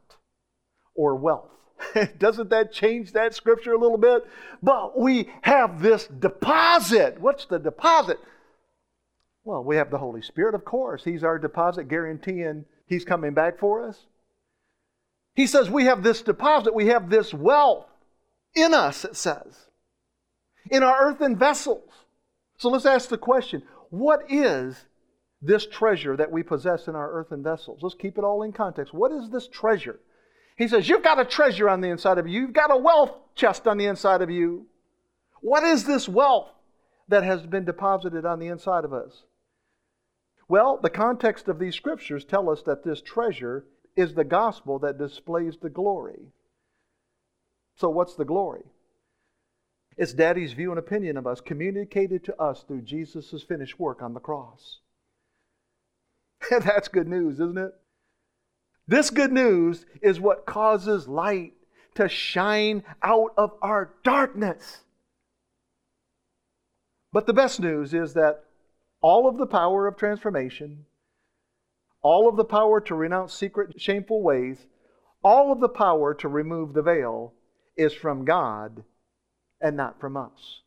[0.95, 1.49] or wealth.
[2.18, 4.24] Doesn't that change that scripture a little bit?
[4.62, 7.20] But we have this deposit.
[7.20, 8.20] What's the deposit?
[9.43, 11.04] Well, we have the Holy Spirit, of course.
[11.04, 14.06] He's our deposit, guaranteeing He's coming back for us.
[15.34, 17.88] He says we have this deposit, we have this wealth
[18.54, 19.68] in us, it says,
[20.70, 21.89] in our earthen vessels.
[22.62, 24.86] So let's ask the question what is
[25.41, 27.80] this treasure that we possess in our earthen vessels.
[27.82, 28.93] Let's keep it all in context.
[28.93, 29.99] What is this treasure?
[30.57, 33.18] He says, You've got a treasure on the inside of you, you've got a wealth
[33.34, 34.68] chest on the inside of you.
[35.41, 36.51] What is this wealth
[37.07, 39.24] that has been deposited on the inside of us?
[40.47, 44.99] Well, the context of these scriptures tell us that this treasure is the gospel that
[44.99, 46.28] displays the glory.
[47.76, 48.66] So, what's the glory?
[50.02, 54.16] It's Daddy's view and opinion of us communicated to us through Jesus' finished work on
[54.16, 54.80] the cross.
[56.49, 57.76] That's good news, isn't it?
[58.88, 61.54] This good news is what causes light
[61.93, 64.80] to shine out of our darkness.
[67.14, 68.45] But the best news is that
[69.02, 70.88] all of the power of transformation,
[72.02, 74.66] all of the power to renounce secret, shameful ways,
[75.24, 77.36] all of the power to remove the veil
[77.78, 78.84] is from God
[79.62, 80.62] and not from us.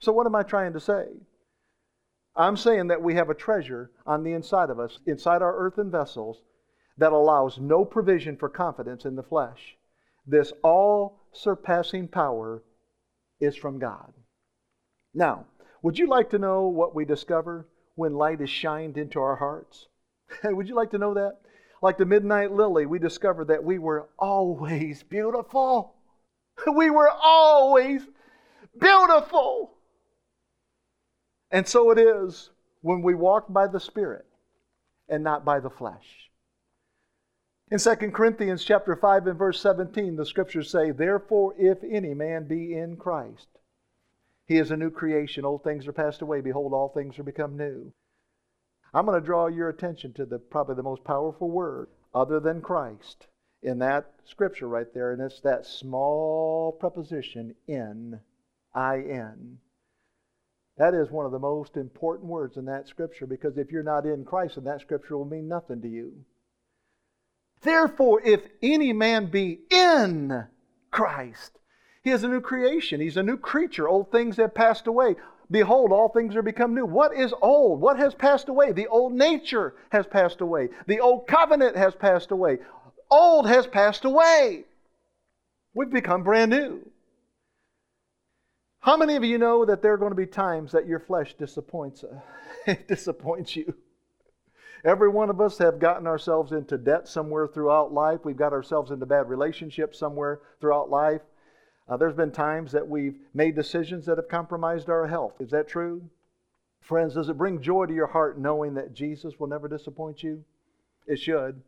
[0.00, 1.08] So, what am I trying to say?
[2.36, 5.90] I'm saying that we have a treasure on the inside of us, inside our earthen
[5.90, 6.42] vessels,
[6.96, 9.76] that allows no provision for confidence in the flesh.
[10.26, 12.62] This all surpassing power
[13.40, 14.12] is from God.
[15.12, 15.46] Now,
[15.82, 19.88] would you like to know what we discover when light is shined into our hearts?
[20.44, 21.40] would you like to know that?
[21.82, 25.94] Like the midnight lily, we discovered that we were always beautiful.
[26.74, 28.02] We were always
[28.78, 29.74] beautiful.
[31.50, 32.50] And so it is
[32.82, 34.26] when we walk by the Spirit
[35.08, 36.30] and not by the flesh.
[37.70, 42.48] In 2 Corinthians chapter 5 and verse 17, the scriptures say, Therefore, if any man
[42.48, 43.48] be in Christ,
[44.46, 45.44] he is a new creation.
[45.44, 46.40] Old things are passed away.
[46.40, 47.92] Behold, all things are become new.
[48.92, 52.60] I'm going to draw your attention to the probably the most powerful word other than
[52.60, 53.28] Christ
[53.62, 58.20] in that scripture right there, and it's that small preposition in,
[58.74, 59.58] I N.
[60.78, 64.06] That is one of the most important words in that scripture because if you're not
[64.06, 66.24] in Christ, then that scripture will mean nothing to you.
[67.60, 70.46] Therefore, if any man be in
[70.90, 71.58] Christ,
[72.02, 73.00] he is a new creation.
[73.00, 73.86] He's a new creature.
[73.86, 75.16] Old things have passed away.
[75.50, 76.86] Behold, all things are become new.
[76.86, 77.80] What is old?
[77.80, 78.72] What has passed away?
[78.72, 80.68] The old nature has passed away.
[80.86, 82.58] The old covenant has passed away.
[83.10, 84.64] Old has passed away.
[85.74, 86.90] We've become brand new.
[88.80, 91.34] How many of you know that there are going to be times that your flesh
[91.34, 93.74] disappoints, uh, disappoints you?
[94.84, 98.20] Every one of us have gotten ourselves into debt somewhere throughout life.
[98.24, 101.20] We've got ourselves into bad relationships somewhere throughout life.
[101.86, 105.34] Uh, there's been times that we've made decisions that have compromised our health.
[105.40, 106.08] Is that true?
[106.80, 110.42] Friends, does it bring joy to your heart knowing that Jesus will never disappoint you?
[111.06, 111.60] It should.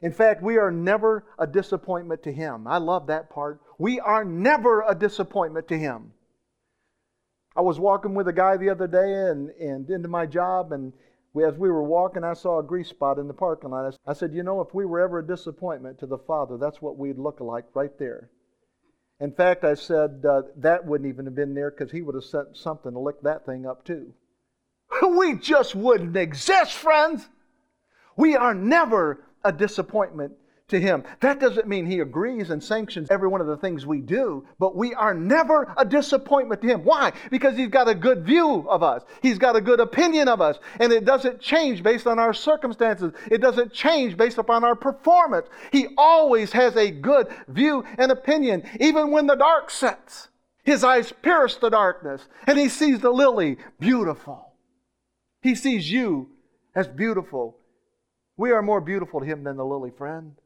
[0.00, 2.66] In fact, we are never a disappointment to Him.
[2.66, 3.60] I love that part.
[3.78, 6.12] We are never a disappointment to Him.
[7.54, 10.92] I was walking with a guy the other day and, and into my job, and
[11.34, 13.96] we, as we were walking, I saw a grease spot in the parking lot.
[14.06, 16.96] I said, You know, if we were ever a disappointment to the Father, that's what
[16.96, 18.30] we'd look like right there.
[19.20, 22.24] In fact, I said uh, that wouldn't even have been there because he would have
[22.24, 24.12] sent something to lick that thing up too.
[25.16, 27.28] we just wouldn't exist, friends.
[28.16, 30.32] We are never a disappointment
[30.68, 31.04] to Him.
[31.20, 34.74] That doesn't mean He agrees and sanctions every one of the things we do, but
[34.74, 36.84] we are never a disappointment to Him.
[36.84, 37.12] Why?
[37.30, 40.58] Because He's got a good view of us, He's got a good opinion of us,
[40.80, 45.46] and it doesn't change based on our circumstances, it doesn't change based upon our performance.
[45.70, 50.28] He always has a good view and opinion, even when the dark sets.
[50.64, 54.52] His eyes pierce the darkness, and He sees the lily beautiful.
[55.42, 56.30] He sees you
[56.74, 57.58] as beautiful.
[58.36, 60.36] We are more beautiful to Him than the lily, friend.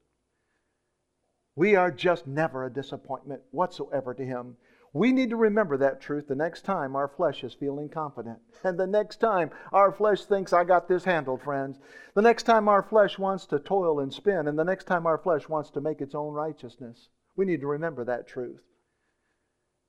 [1.55, 4.57] We are just never a disappointment whatsoever to Him.
[4.93, 8.39] We need to remember that truth the next time our flesh is feeling confident.
[8.65, 11.79] And the next time our flesh thinks, I got this handled, friends.
[12.15, 14.49] The next time our flesh wants to toil and spin.
[14.49, 17.09] And the next time our flesh wants to make its own righteousness.
[17.37, 18.63] We need to remember that truth.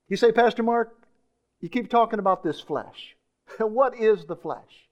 [0.09, 1.07] You say, Pastor Mark,
[1.59, 3.15] you keep talking about this flesh.
[3.59, 4.86] what is the flesh?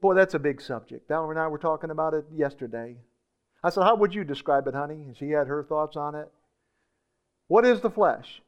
[0.00, 1.08] Boy, that's a big subject.
[1.08, 2.96] Valerie and I were talking about it yesterday.
[3.62, 4.94] I said, How would you describe it, honey?
[4.94, 6.28] And she had her thoughts on it.
[7.48, 8.42] What is the flesh?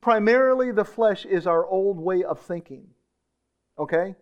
[0.00, 2.88] Primarily, the flesh is our old way of thinking.
[3.78, 4.14] Okay?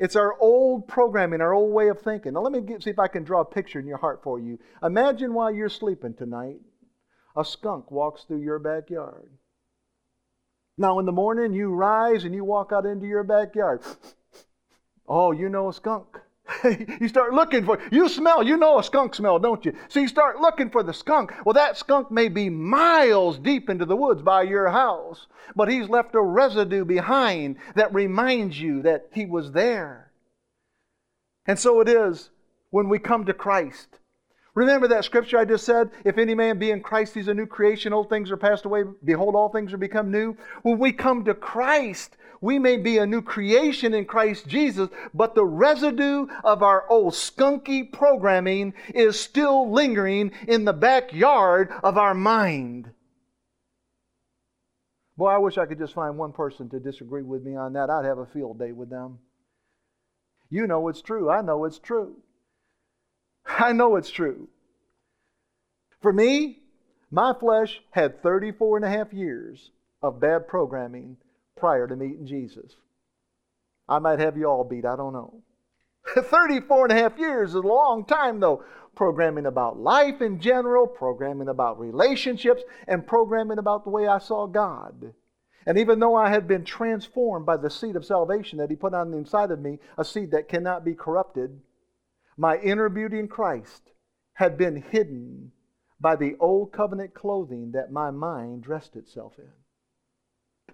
[0.00, 2.32] It's our old programming, our old way of thinking.
[2.32, 4.38] Now, let me get, see if I can draw a picture in your heart for
[4.38, 4.58] you.
[4.82, 6.60] Imagine while you're sleeping tonight,
[7.36, 9.30] a skunk walks through your backyard.
[10.76, 13.82] Now, in the morning, you rise and you walk out into your backyard.
[15.06, 16.18] Oh, you know a skunk.
[17.00, 19.74] you start looking for you smell you know a skunk smell don't you?
[19.88, 21.32] So you start looking for the skunk.
[21.44, 25.26] Well that skunk may be miles deep into the woods by your house
[25.56, 30.12] but he's left a residue behind that reminds you that he was there.
[31.46, 32.30] And so it is
[32.70, 34.00] when we come to christ
[34.54, 37.46] remember that scripture i just said if any man be in christ he's a new
[37.46, 41.24] creation old things are passed away behold all things are become new when we come
[41.24, 46.62] to christ we may be a new creation in Christ Jesus, but the residue of
[46.62, 52.90] our old skunky programming is still lingering in the backyard of our mind.
[55.16, 57.88] Boy, I wish I could just find one person to disagree with me on that.
[57.88, 59.20] I'd have a field day with them.
[60.50, 61.30] You know it's true.
[61.30, 62.16] I know it's true.
[63.46, 64.48] I know it's true.
[66.00, 66.60] For me,
[67.10, 69.70] my flesh had 34 and a half years
[70.02, 71.16] of bad programming
[71.56, 72.76] prior to meeting Jesus.
[73.88, 75.42] I might have you all beat, I don't know.
[76.14, 78.64] 34 and a half years is a long time, though.
[78.94, 84.46] Programming about life in general, programming about relationships, and programming about the way I saw
[84.46, 85.14] God.
[85.66, 88.94] And even though I had been transformed by the seed of salvation that He put
[88.94, 91.60] on the inside of me, a seed that cannot be corrupted,
[92.36, 93.82] my inner beauty in Christ
[94.34, 95.52] had been hidden
[96.00, 99.50] by the old covenant clothing that my mind dressed itself in.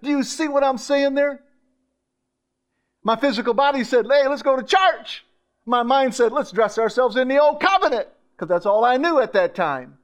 [0.01, 1.41] Do you see what I'm saying there?
[3.03, 5.25] My physical body said, hey, let's go to church.
[5.65, 9.19] My mind said, let's dress ourselves in the old covenant, because that's all I knew
[9.19, 9.97] at that time.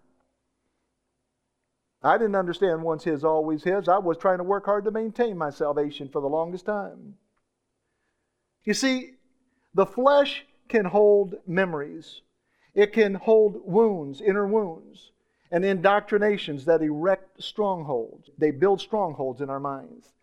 [2.04, 3.88] I didn't understand once his, always his.
[3.88, 7.16] I was trying to work hard to maintain my salvation for the longest time.
[8.64, 9.16] You see,
[9.74, 12.22] the flesh can hold memories,
[12.74, 15.12] it can hold wounds, inner wounds
[15.52, 18.30] and indoctrinations that erect strongholds.
[18.38, 20.14] They build strongholds in our minds.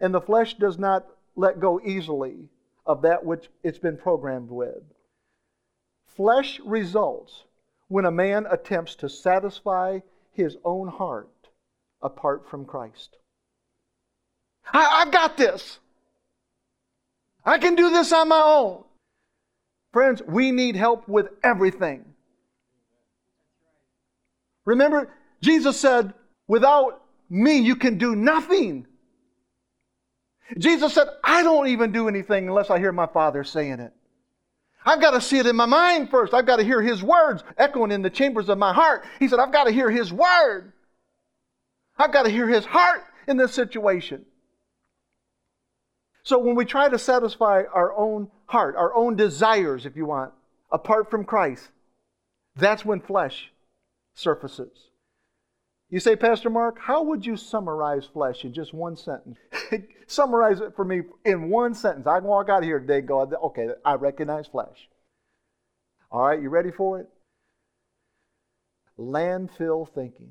[0.00, 2.48] And the flesh does not let go easily
[2.86, 4.82] of that which it's been programmed with.
[6.06, 7.44] Flesh results
[7.88, 10.00] when a man attempts to satisfy
[10.32, 11.28] his own heart
[12.02, 13.16] apart from Christ.
[14.72, 15.78] I, I got this.
[17.44, 18.84] I can do this on my own.
[19.94, 22.04] Friends, we need help with everything.
[24.64, 25.08] Remember,
[25.40, 26.12] Jesus said,
[26.48, 28.88] Without me, you can do nothing.
[30.58, 33.92] Jesus said, I don't even do anything unless I hear my Father saying it.
[34.84, 36.34] I've got to see it in my mind first.
[36.34, 39.04] I've got to hear His words echoing in the chambers of my heart.
[39.20, 40.72] He said, I've got to hear His word.
[41.96, 44.26] I've got to hear His heart in this situation.
[46.24, 50.32] So when we try to satisfy our own heart, our own desires, if you want,
[50.70, 51.70] apart from Christ,
[52.56, 53.52] that's when flesh
[54.14, 54.90] surfaces.
[55.90, 59.38] You say, Pastor Mark, how would you summarize flesh in just one sentence?
[60.06, 62.06] summarize it for me in one sentence.
[62.06, 64.88] I can walk out of here today and go, okay, I recognize flesh.
[66.10, 67.08] All right, you ready for it?
[68.98, 70.30] Landfill thinking.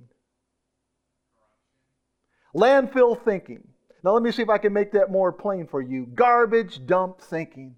[2.56, 3.68] Landfill thinking.
[4.04, 6.06] Now, let me see if I can make that more plain for you.
[6.06, 7.76] Garbage dump thinking.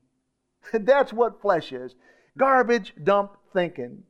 [0.74, 1.96] That's what flesh is.
[2.38, 4.04] Garbage dump thinking.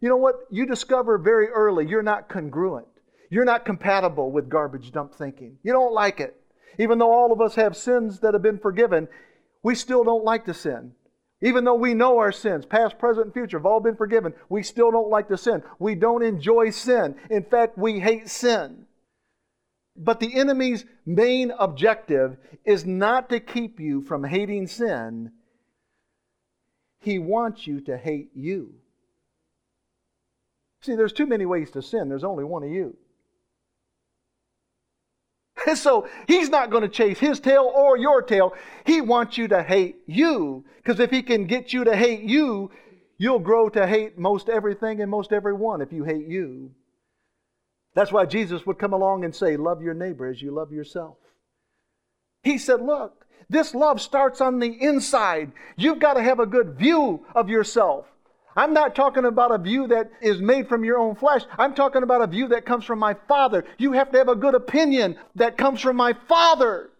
[0.00, 0.36] You know what?
[0.50, 2.86] You discover very early you're not congruent.
[3.30, 5.58] You're not compatible with garbage dump thinking.
[5.62, 6.36] You don't like it.
[6.78, 9.08] Even though all of us have sins that have been forgiven,
[9.62, 10.92] we still don't like to sin.
[11.42, 14.62] Even though we know our sins, past, present, and future, have all been forgiven, we
[14.62, 15.62] still don't like to sin.
[15.78, 17.16] We don't enjoy sin.
[17.30, 18.86] In fact, we hate sin.
[20.02, 25.32] But the enemy's main objective is not to keep you from hating sin,
[27.00, 28.74] he wants you to hate you.
[30.82, 32.96] See, there's too many ways to sin, there's only one of you.
[35.66, 38.54] And so he's not going to chase his tail or your tail.
[38.86, 40.64] He wants you to hate you.
[40.78, 42.70] Because if he can get you to hate you,
[43.18, 46.70] you'll grow to hate most everything and most everyone if you hate you.
[47.94, 51.16] That's why Jesus would come along and say, Love your neighbor as you love yourself.
[52.42, 55.52] He said, Look, this love starts on the inside.
[55.76, 58.06] You've got to have a good view of yourself.
[58.56, 61.42] I'm not talking about a view that is made from your own flesh.
[61.56, 63.64] I'm talking about a view that comes from my Father.
[63.78, 66.90] You have to have a good opinion that comes from my Father.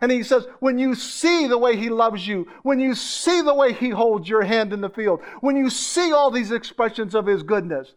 [0.00, 3.54] And he says, when you see the way he loves you, when you see the
[3.54, 7.26] way he holds your hand in the field, when you see all these expressions of
[7.26, 7.94] his goodness,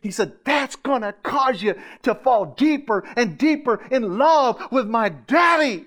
[0.00, 4.86] he said, that's going to cause you to fall deeper and deeper in love with
[4.86, 5.86] my daddy.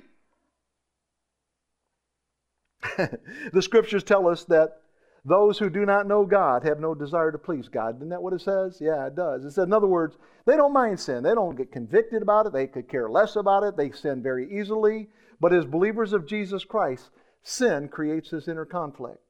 [2.97, 4.82] the scriptures tell us that
[5.26, 7.97] those who do not know God have no desire to please God.
[7.97, 8.78] Isn't that what it says?
[8.80, 9.43] Yeah, it does.
[9.43, 11.24] It says, in other words, they don't mind sin.
[11.24, 12.53] They don't get convicted about it.
[12.53, 13.76] They could care less about it.
[13.76, 15.10] They sin very easily.
[15.39, 17.10] But as believers of Jesus Christ,
[17.43, 19.29] sin creates this inner conflict.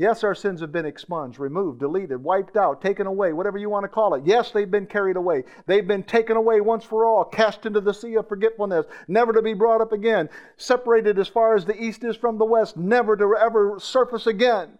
[0.00, 3.84] Yes, our sins have been expunged, removed, deleted, wiped out, taken away, whatever you want
[3.84, 4.22] to call it.
[4.24, 5.44] Yes, they've been carried away.
[5.66, 9.42] They've been taken away once for all, cast into the sea of forgetfulness, never to
[9.42, 13.14] be brought up again, separated as far as the east is from the west, never
[13.14, 14.78] to ever surface again.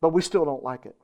[0.00, 0.94] But we still don't like it.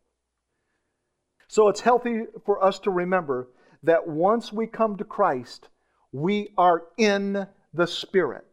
[1.49, 3.49] So it's healthy for us to remember
[3.83, 5.71] that once we come to Christ,
[6.13, 8.45] we are in the Spirit.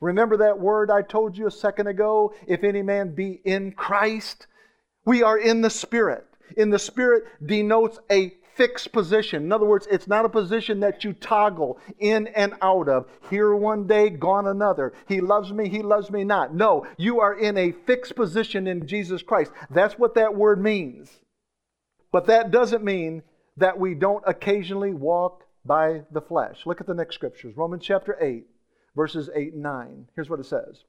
[0.00, 2.34] Remember that word I told you a second ago?
[2.46, 4.46] If any man be in Christ,
[5.04, 6.26] we are in the Spirit.
[6.56, 9.44] In the Spirit denotes a fixed position.
[9.44, 13.06] In other words, it's not a position that you toggle in and out of.
[13.28, 14.94] Here one day, gone another.
[15.06, 16.54] He loves me, he loves me not.
[16.54, 19.52] No, you are in a fixed position in Jesus Christ.
[19.70, 21.10] That's what that word means.
[22.12, 23.22] But that doesn't mean
[23.58, 26.64] that we don't occasionally walk by the flesh.
[26.64, 28.46] Look at the next scriptures Romans chapter 8
[28.96, 30.08] verses 8 and 9.
[30.16, 30.82] Here's what it says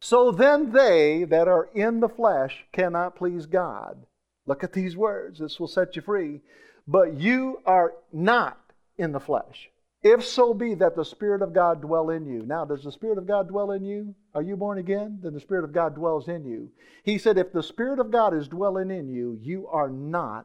[0.00, 4.06] So then they that are in the flesh cannot please God.
[4.46, 6.40] Look at these words, this will set you free.
[6.86, 8.58] But you are not
[8.96, 9.70] in the flesh.
[10.02, 12.42] If so be that the Spirit of God dwell in you.
[12.44, 14.14] Now, does the Spirit of God dwell in you?
[14.34, 15.18] Are you born again?
[15.22, 16.70] Then the Spirit of God dwells in you.
[17.04, 20.44] He said, if the Spirit of God is dwelling in you, you are not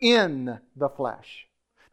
[0.00, 1.45] in the flesh.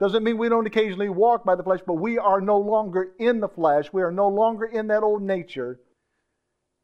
[0.04, 3.40] Doesn't mean we don't occasionally walk by the flesh, but we are no longer in
[3.40, 3.94] the flesh.
[3.94, 5.80] We are no longer in that old nature.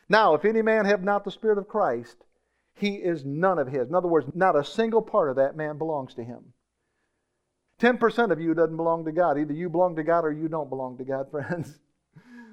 [0.07, 2.15] Now, if any man have not the Spirit of Christ,
[2.75, 3.89] he is none of his.
[3.89, 6.53] In other words, not a single part of that man belongs to him.
[7.81, 9.37] 10% of you doesn't belong to God.
[9.37, 11.77] Either you belong to God or you don't belong to God, friends.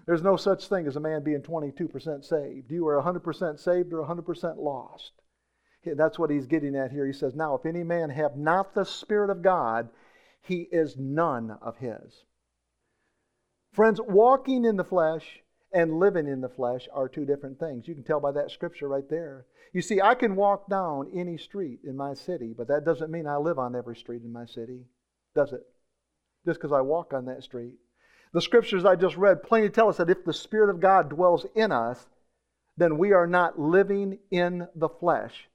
[0.04, 2.72] There's no such thing as a man being 22% saved.
[2.72, 5.12] You are 100% saved or 100% lost.
[5.84, 7.06] That's what he's getting at here.
[7.06, 9.88] He says, Now, if any man have not the Spirit of God,
[10.46, 12.24] he is none of his.
[13.72, 15.40] Friends, walking in the flesh
[15.72, 17.86] and living in the flesh are two different things.
[17.86, 19.46] You can tell by that scripture right there.
[19.72, 23.26] You see, I can walk down any street in my city, but that doesn't mean
[23.26, 24.86] I live on every street in my city,
[25.34, 25.66] does it?
[26.46, 27.74] Just because I walk on that street.
[28.32, 31.44] The scriptures I just read plainly tell us that if the Spirit of God dwells
[31.54, 32.06] in us,
[32.76, 35.48] then we are not living in the flesh.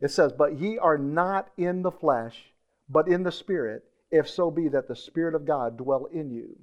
[0.00, 2.52] It says, But ye are not in the flesh,
[2.88, 6.56] but in the Spirit, if so be that the Spirit of God dwell in you.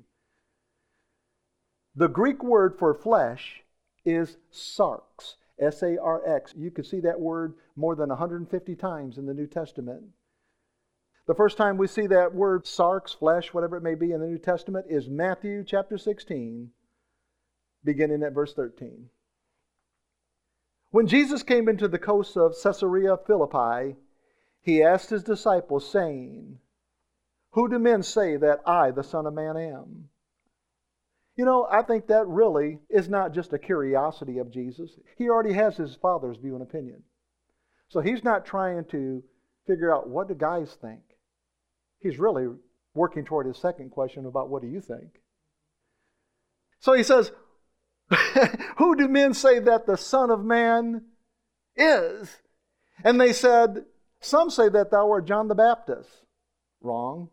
[1.95, 3.63] The Greek word for flesh
[4.05, 6.53] is sarx, S A R X.
[6.55, 10.03] You can see that word more than 150 times in the New Testament.
[11.25, 14.27] The first time we see that word sarx, flesh, whatever it may be in the
[14.27, 16.69] New Testament, is Matthew chapter 16,
[17.83, 19.09] beginning at verse 13.
[20.91, 23.95] When Jesus came into the coast of Caesarea Philippi,
[24.61, 26.59] he asked his disciples, saying,
[27.51, 30.09] who do men say that I, the Son of Man, am?
[31.35, 34.91] You know, I think that really is not just a curiosity of Jesus.
[35.17, 37.03] He already has his Father's view and opinion.
[37.87, 39.23] So he's not trying to
[39.65, 41.01] figure out what do guys think.
[42.01, 42.47] He's really
[42.93, 45.21] working toward his second question about what do you think?
[46.79, 47.31] So he says,
[48.77, 51.05] Who do men say that the Son of Man
[51.75, 52.37] is?
[53.03, 53.85] And they said,
[54.19, 56.09] Some say that thou art John the Baptist.
[56.81, 57.29] Wrong.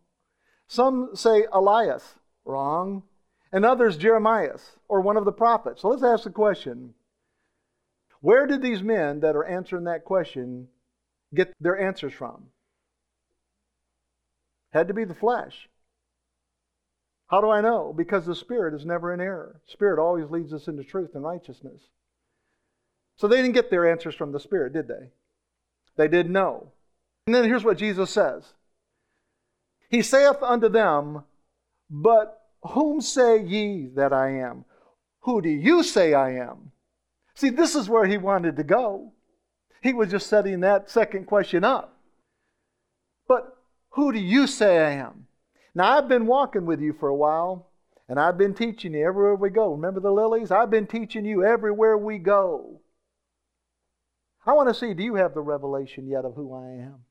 [0.68, 2.14] Some say Elias,
[2.44, 3.02] wrong,
[3.52, 4.58] and others Jeremiah
[4.88, 5.82] or one of the prophets.
[5.82, 6.94] So let's ask the question
[8.20, 10.68] Where did these men that are answering that question
[11.34, 12.48] get their answers from?
[14.72, 15.68] Had to be the flesh.
[17.28, 17.92] How do I know?
[17.96, 19.60] Because the Spirit is never in error.
[19.66, 21.82] Spirit always leads us into truth and righteousness.
[23.16, 25.10] So they didn't get their answers from the Spirit, did they?
[25.96, 26.72] They didn't know.
[27.26, 28.52] And then here's what Jesus says
[29.88, 31.24] He saith unto them,
[31.88, 34.64] But whom say ye that I am?
[35.20, 36.72] Who do you say I am?
[37.34, 39.12] See, this is where he wanted to go.
[39.82, 41.98] He was just setting that second question up.
[43.28, 43.56] But
[43.90, 45.26] who do you say I am?
[45.74, 47.70] Now, I've been walking with you for a while,
[48.08, 49.72] and I've been teaching you everywhere we go.
[49.72, 50.50] Remember the lilies?
[50.50, 52.80] I've been teaching you everywhere we go.
[54.46, 57.05] I want to see do you have the revelation yet of who I am?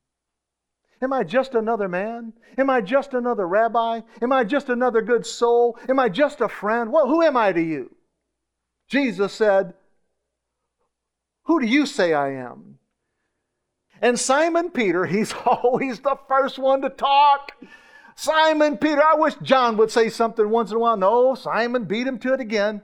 [1.01, 2.33] Am I just another man?
[2.57, 4.01] Am I just another rabbi?
[4.21, 5.77] Am I just another good soul?
[5.89, 6.91] Am I just a friend?
[6.91, 7.95] Well, who am I to you?
[8.87, 9.73] Jesus said,
[11.43, 12.79] Who do you say I am?
[14.01, 17.51] And Simon Peter, he's always the first one to talk.
[18.15, 20.95] Simon Peter, I wish John would say something once in a while.
[20.95, 22.81] No, Simon beat him to it again.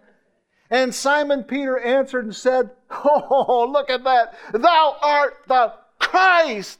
[0.69, 4.33] And Simon Peter answered and said, Oh, look at that.
[4.53, 6.79] Thou art the Christ.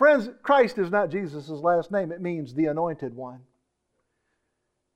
[0.00, 3.40] Friends, Christ is not Jesus' last name, it means the anointed one.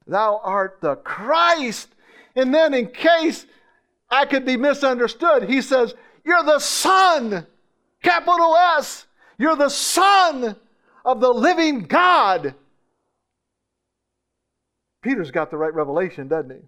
[0.06, 1.88] Thou art the Christ.
[2.34, 3.44] And then, in case
[4.08, 5.92] I could be misunderstood, he says,
[6.24, 7.46] You're the Son,
[8.02, 9.04] capital S.
[9.36, 10.56] You're the Son
[11.04, 12.54] of the living God.
[15.02, 16.66] Peter's got the right revelation, doesn't he?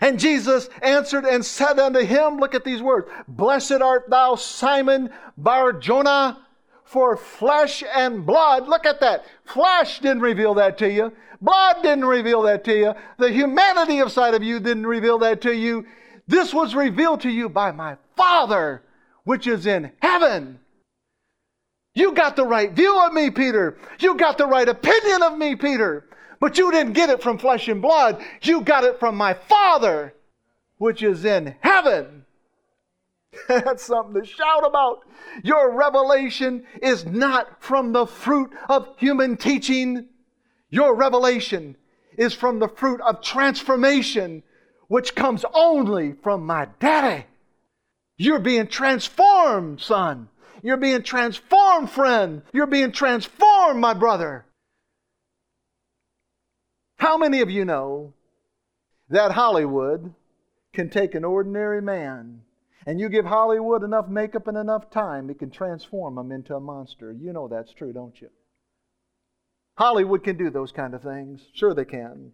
[0.00, 5.10] And Jesus answered and said unto him, Look at these words Blessed art thou, Simon
[5.36, 6.44] Bar Jonah,
[6.88, 8.66] for flesh and blood.
[8.66, 9.26] Look at that.
[9.44, 14.10] Flesh didn't reveal that to you, blood didn't reveal that to you, the humanity of
[14.10, 15.86] sight of you didn't reveal that to you.
[16.26, 18.82] This was revealed to you by my Father,
[19.24, 20.60] which is in heaven.
[21.94, 23.76] You got the right view of me, Peter.
[23.98, 26.06] You got the right opinion of me, Peter.
[26.40, 28.24] But you didn't get it from flesh and blood.
[28.42, 30.14] You got it from my Father,
[30.76, 32.24] which is in heaven.
[33.48, 35.00] That's something to shout about.
[35.42, 40.06] Your revelation is not from the fruit of human teaching.
[40.70, 41.76] Your revelation
[42.16, 44.42] is from the fruit of transformation,
[44.88, 47.26] which comes only from my daddy.
[48.16, 50.28] You're being transformed, son.
[50.62, 52.42] You're being transformed, friend.
[52.52, 54.44] You're being transformed, my brother.
[56.96, 58.12] How many of you know
[59.08, 60.12] that Hollywood
[60.72, 62.42] can take an ordinary man
[62.88, 66.60] and you give Hollywood enough makeup and enough time, it can transform him into a
[66.60, 67.12] monster?
[67.12, 68.30] You know that's true, don't you?
[69.76, 71.42] Hollywood can do those kind of things.
[71.52, 72.32] Sure, they can.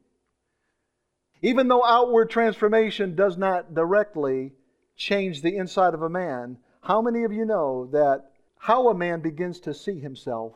[1.42, 4.52] Even though outward transformation does not directly
[4.94, 9.22] change the inside of a man, how many of you know that how a man
[9.22, 10.52] begins to see himself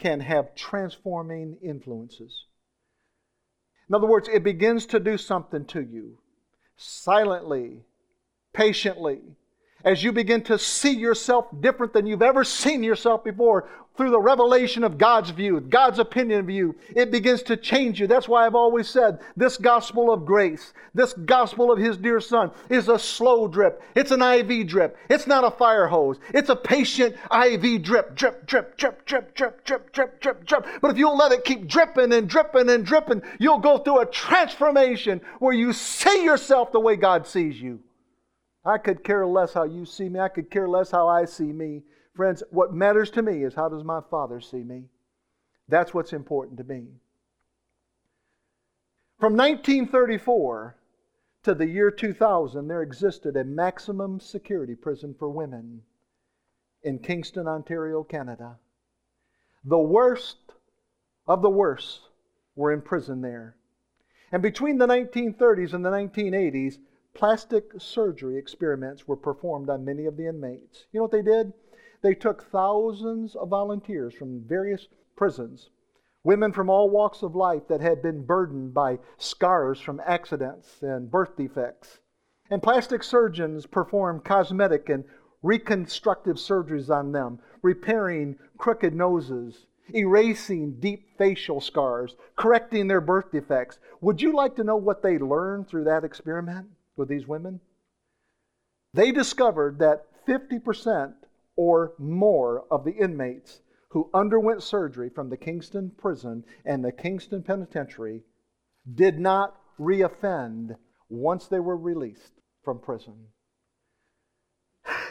[0.00, 2.46] can have transforming influences?
[3.88, 6.18] In other words, it begins to do something to you
[6.76, 7.84] silently,
[8.54, 9.20] patiently,
[9.84, 14.20] as you begin to see yourself different than you've ever seen yourself before through the
[14.20, 18.06] revelation of God's view, God's opinion of you, it begins to change you.
[18.06, 22.50] That's why I've always said this gospel of grace, this gospel of His dear Son,
[22.70, 23.82] is a slow drip.
[23.94, 24.96] It's an IV drip.
[25.08, 26.18] It's not a fire hose.
[26.32, 30.66] It's a patient IV drip, drip, drip, drip, drip, drip, drip, drip, drip, drip.
[30.80, 34.06] But if you'll let it keep dripping and dripping and dripping, you'll go through a
[34.06, 37.80] transformation where you see yourself the way God sees you.
[38.64, 40.20] I could care less how you see me.
[40.20, 41.82] I could care less how I see me.
[42.14, 44.84] Friends, what matters to me is how does my Father see me?
[45.68, 46.86] That's what's important to me.
[49.18, 50.76] From 1934
[51.44, 55.82] to the year 2000, there existed a maximum security prison for women
[56.82, 58.58] in Kingston, Ontario, Canada.
[59.64, 60.36] The worst
[61.26, 62.00] of the worst
[62.54, 63.56] were in prison there.
[64.32, 66.78] And between the 1930s and the 1980s,
[67.14, 70.86] plastic surgery experiments were performed on many of the inmates.
[70.92, 71.52] You know what they did?
[72.02, 75.70] They took thousands of volunteers from various prisons,
[76.22, 81.10] women from all walks of life that had been burdened by scars from accidents and
[81.10, 82.00] birth defects.
[82.50, 85.04] And plastic surgeons performed cosmetic and
[85.42, 93.78] reconstructive surgeries on them, repairing crooked noses, erasing deep facial scars, correcting their birth defects.
[94.00, 96.68] Would you like to know what they learned through that experiment?
[96.96, 97.60] With these women?
[98.92, 101.14] They discovered that 50%
[101.56, 107.42] or more of the inmates who underwent surgery from the Kingston prison and the Kingston
[107.42, 108.22] penitentiary
[108.92, 110.76] did not reoffend
[111.08, 112.32] once they were released
[112.64, 113.26] from prison.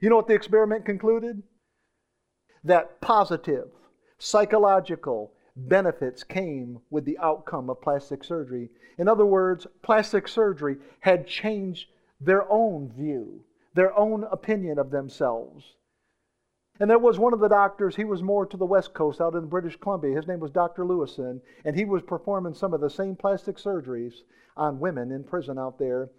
[0.00, 1.42] you know what the experiment concluded?
[2.64, 3.68] That positive
[4.18, 8.70] psychological benefits came with the outcome of plastic surgery.
[8.98, 11.88] In other words, plastic surgery had changed
[12.20, 13.44] their own view,
[13.74, 15.74] their own opinion of themselves.
[16.80, 19.34] And there was one of the doctors, he was more to the west coast out
[19.34, 20.16] in British Columbia.
[20.16, 20.84] His name was Dr.
[20.84, 24.14] Lewison, and he was performing some of the same plastic surgeries
[24.56, 26.10] on women in prison out there.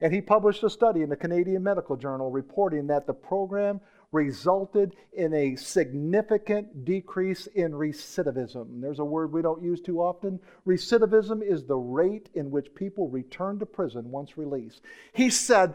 [0.00, 3.80] And he published a study in the Canadian Medical Journal reporting that the program
[4.12, 8.80] resulted in a significant decrease in recidivism.
[8.80, 10.40] There's a word we don't use too often.
[10.66, 14.82] Recidivism is the rate in which people return to prison once released.
[15.12, 15.74] He said,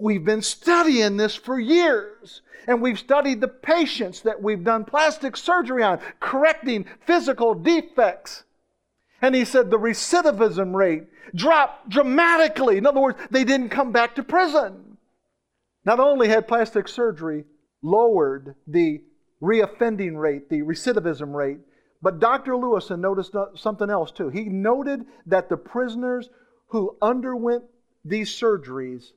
[0.00, 5.36] We've been studying this for years, and we've studied the patients that we've done plastic
[5.36, 8.44] surgery on, correcting physical defects.
[9.20, 12.78] And he said the recidivism rate dropped dramatically.
[12.78, 14.91] In other words, they didn't come back to prison.
[15.84, 17.44] Not only had plastic surgery
[17.82, 19.02] lowered the
[19.42, 21.58] reoffending rate, the recidivism rate,
[22.00, 22.56] but Dr.
[22.56, 24.28] Lewison noticed uh, something else too.
[24.28, 26.30] He noted that the prisoners
[26.68, 27.64] who underwent
[28.04, 29.12] these surgeries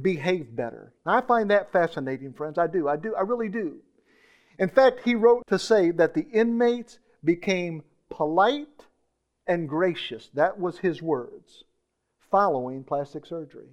[0.00, 0.94] behaved better.
[1.04, 2.58] Now, I find that fascinating, friends.
[2.58, 2.88] I do.
[2.88, 3.14] I do.
[3.14, 3.76] I really do.
[4.58, 8.86] In fact, he wrote to say that the inmates became polite
[9.46, 10.30] and gracious.
[10.34, 11.64] That was his words
[12.30, 13.68] following plastic surgery.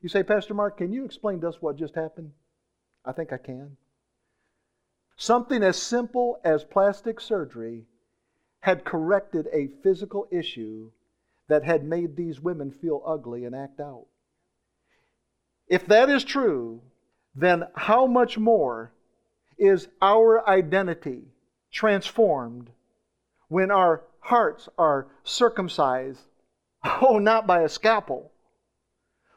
[0.00, 2.32] You say, Pastor Mark, can you explain to us what just happened?
[3.04, 3.76] I think I can.
[5.16, 7.84] Something as simple as plastic surgery
[8.60, 10.90] had corrected a physical issue
[11.48, 14.06] that had made these women feel ugly and act out.
[15.66, 16.80] If that is true,
[17.34, 18.92] then how much more
[19.58, 21.22] is our identity
[21.70, 22.70] transformed
[23.48, 26.20] when our hearts are circumcised?
[27.02, 28.32] Oh, not by a scalpel,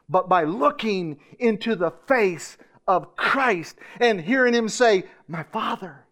[0.08, 6.06] but by looking into the face of Christ and hearing Him say, My Father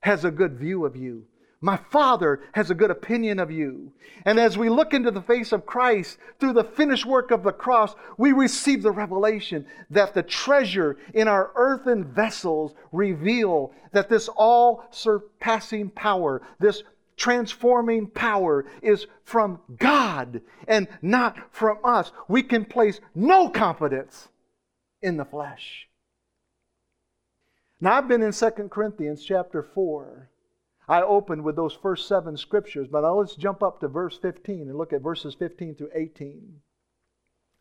[0.00, 1.26] has a good view of you.
[1.64, 3.92] My Father has a good opinion of you.
[4.24, 7.52] And as we look into the face of Christ through the finished work of the
[7.52, 14.28] cross, we receive the revelation that the treasure in our earthen vessels reveal that this
[14.28, 16.82] all surpassing power, this
[17.16, 22.12] transforming power is from God and not from us.
[22.28, 24.28] We can place no confidence
[25.00, 25.88] in the flesh.
[27.80, 30.30] Now, I've been in 2 Corinthians chapter 4.
[30.88, 34.68] I opened with those first seven scriptures, but now let's jump up to verse 15
[34.68, 36.60] and look at verses 15 through 18.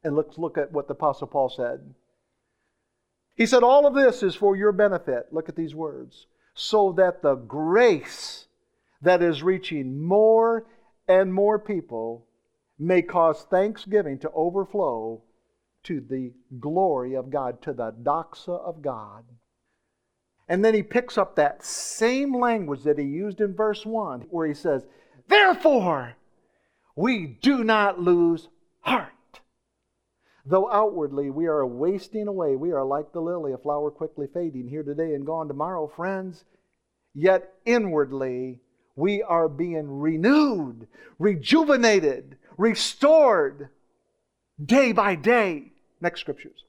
[0.04, 1.94] And let's look at what the Apostle Paul said.
[3.36, 5.28] He said, All of this is for your benefit.
[5.32, 6.28] Look at these words.
[6.54, 8.48] So that the grace
[9.02, 10.66] that is reaching more
[11.08, 12.28] and more people
[12.78, 15.22] may cause thanksgiving to overflow
[15.84, 19.26] to the glory of God, to the doxa of God.
[20.48, 24.48] And then he picks up that same language that he used in verse 1, where
[24.48, 24.86] he says,
[25.28, 26.18] Therefore,
[26.96, 28.50] we do not lose
[28.82, 29.12] heart.
[30.46, 34.68] Though outwardly we are wasting away, we are like the lily, a flower quickly fading,
[34.68, 36.46] here today and gone tomorrow, friends.
[37.14, 38.61] Yet inwardly
[38.96, 40.88] we are being renewed,
[41.20, 43.70] rejuvenated, restored
[44.64, 45.72] day by day.
[46.00, 46.66] Next scriptures.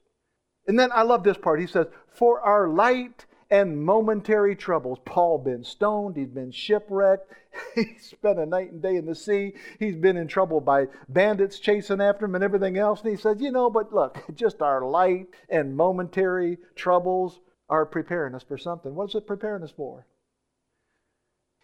[0.67, 1.59] And then I love this part.
[1.59, 4.97] He says, For our light and momentary troubles.
[5.05, 7.31] Paul been stoned, he's been shipwrecked,
[7.75, 11.59] he spent a night and day in the sea, he's been in trouble by bandits
[11.59, 13.01] chasing after him and everything else.
[13.01, 18.33] And he says, You know, but look, just our light and momentary troubles are preparing
[18.33, 18.95] us for something.
[18.95, 20.05] What's it preparing us for?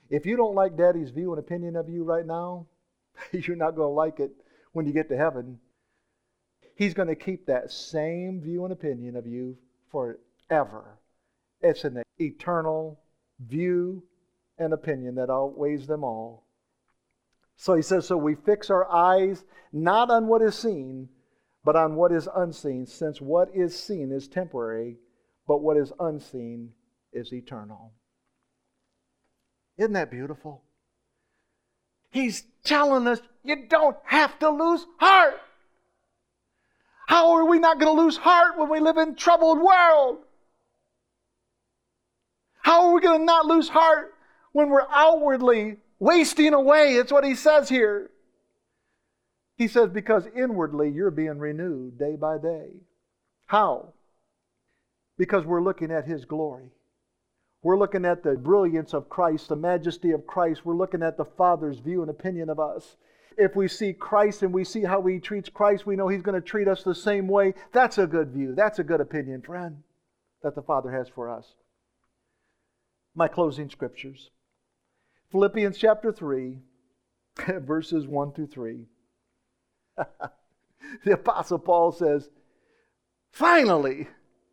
[0.10, 2.68] If you don't like daddy's view and opinion of you right now,
[3.32, 4.32] you're not going to like it
[4.72, 5.60] when you get to heaven.
[6.76, 9.58] He's going to keep that same view and opinion of you
[9.92, 10.98] forever.
[11.62, 13.00] It's an eternal
[13.40, 14.04] view
[14.58, 16.46] and opinion that outweighs them all.
[17.58, 19.44] So he says, So we fix our eyes
[19.74, 21.10] not on what is seen,
[21.66, 24.98] but on what is unseen, since what is seen is temporary,
[25.48, 26.72] but what is unseen
[27.12, 27.92] is eternal.
[29.80, 30.62] Isn't that beautiful?
[32.12, 35.40] He's telling us you don't have to lose heart.
[37.08, 40.18] How are we not going to lose heart when we live in troubled world?
[42.62, 44.14] How are we going to not lose heart
[44.52, 46.98] when we're outwardly wasting away?
[46.98, 48.12] That's what he says here.
[49.56, 52.68] He says, because inwardly you're being renewed day by day.
[53.48, 53.94] How?
[55.18, 56.70] Because we're looking at his glory.
[57.62, 60.66] We're looking at the brilliance of Christ, the majesty of Christ.
[60.66, 62.96] We're looking at the Father's view and opinion of us.
[63.38, 66.42] If we see Christ and we see how he treats Christ, we know he's going
[66.42, 67.54] to treat us the same way.
[67.72, 68.56] That's a good view.
[68.56, 69.84] That's a good opinion, friend,
[70.42, 71.54] that the Father has for us.
[73.16, 74.30] My closing scriptures
[75.32, 76.58] Philippians chapter 3,
[77.60, 78.86] verses 1 through 3.
[81.06, 82.30] the Apostle Paul says,
[83.32, 84.08] Finally,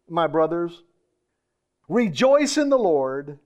[0.08, 0.82] my brothers,
[1.88, 3.38] rejoice in the Lord.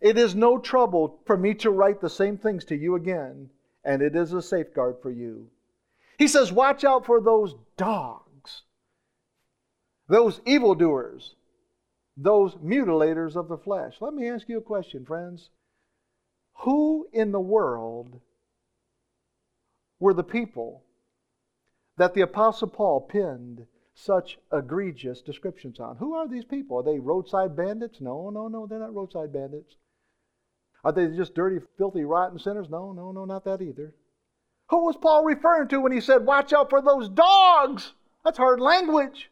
[0.00, 3.50] It is no trouble for me to write the same things to you again,
[3.84, 5.48] and it is a safeguard for you.
[6.18, 8.62] He says, Watch out for those dogs,
[10.08, 11.34] those evildoers,
[12.16, 13.96] those mutilators of the flesh.
[14.00, 15.50] Let me ask you a question, friends.
[16.58, 18.20] Who in the world
[19.98, 20.84] were the people
[21.96, 25.96] that the Apostle Paul penned such egregious descriptions on.
[25.96, 26.78] Who are these people?
[26.78, 28.00] Are they roadside bandits?
[28.00, 29.76] No, no, no, they're not roadside bandits.
[30.84, 32.68] Are they just dirty, filthy, rotten sinners?
[32.68, 33.94] No, no, no, not that either.
[34.68, 37.92] Who was Paul referring to when he said, Watch out for those dogs?
[38.24, 39.30] That's hard language.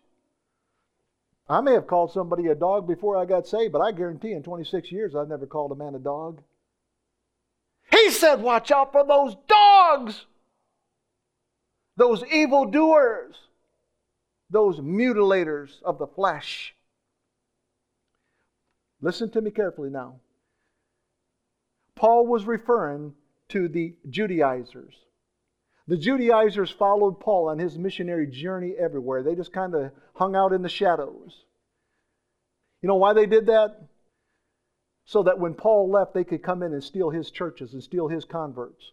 [1.48, 4.42] I may have called somebody a dog before I got saved, but I guarantee in
[4.42, 6.40] 26 years I've never called a man a dog.
[7.90, 10.26] He said, Watch out for those dogs,
[11.96, 13.34] those evildoers
[14.52, 16.74] those mutilators of the flesh.
[19.00, 20.20] Listen to me carefully now.
[21.96, 23.14] Paul was referring
[23.48, 24.94] to the Judaizers.
[25.88, 29.22] The Judaizers followed Paul on his missionary journey everywhere.
[29.22, 31.44] They just kind of hung out in the shadows.
[32.82, 33.88] You know why they did that?
[35.04, 38.08] So that when Paul left, they could come in and steal his churches and steal
[38.08, 38.92] his converts.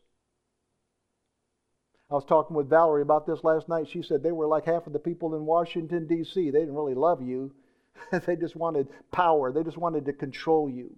[2.11, 3.87] I was talking with Valerie about this last night.
[3.87, 6.49] She said they were like half of the people in Washington, D.C.
[6.49, 7.51] They didn't really love you,
[8.25, 10.95] they just wanted power, they just wanted to control you.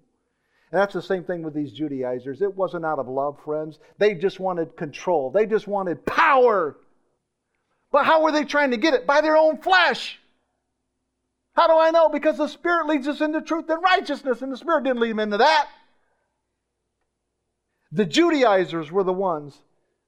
[0.72, 2.41] And that's the same thing with these Judaizers.
[2.41, 3.78] It wasn't out of love, friends.
[3.97, 6.78] They just wanted control, they just wanted power.
[7.91, 9.05] But how were they trying to get it?
[9.05, 10.18] By their own flesh.
[11.53, 12.07] How do I know?
[12.07, 15.20] Because the Spirit leads us into truth and righteousness, and the Spirit didn't lead them
[15.20, 15.68] into that.
[17.91, 19.57] The Judaizers were the ones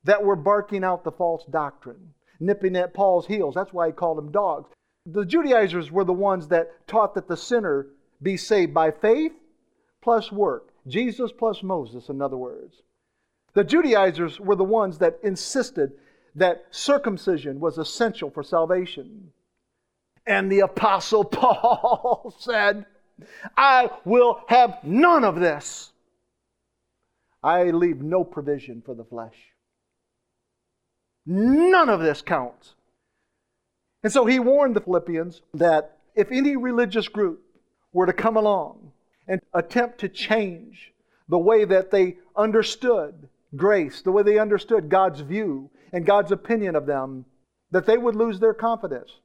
[0.04, 3.56] that were barking out the false doctrine, nipping at Paul's heels.
[3.56, 4.70] That's why he called them dogs.
[5.06, 7.88] The Judaizers were the ones that taught that the sinner
[8.22, 9.34] be saved by faith
[10.02, 10.70] plus work.
[10.88, 12.82] Jesus plus Moses, in other words.
[13.54, 15.94] The Judaizers were the ones that insisted
[16.36, 19.32] that circumcision was essential for salvation.
[20.26, 22.86] And the Apostle Paul said,
[23.56, 25.92] I will have none of this.
[27.44, 29.53] I leave no provision for the flesh.
[31.26, 32.76] None of this counts.
[34.04, 37.42] And so he warned the Philippians that if any religious group
[37.94, 38.92] were to come along
[39.28, 40.92] and attempt to change
[41.30, 46.76] the way that they understood grace, the way they understood God's view and God's opinion
[46.76, 47.26] of them,
[47.72, 49.20] that they would lose their confidence.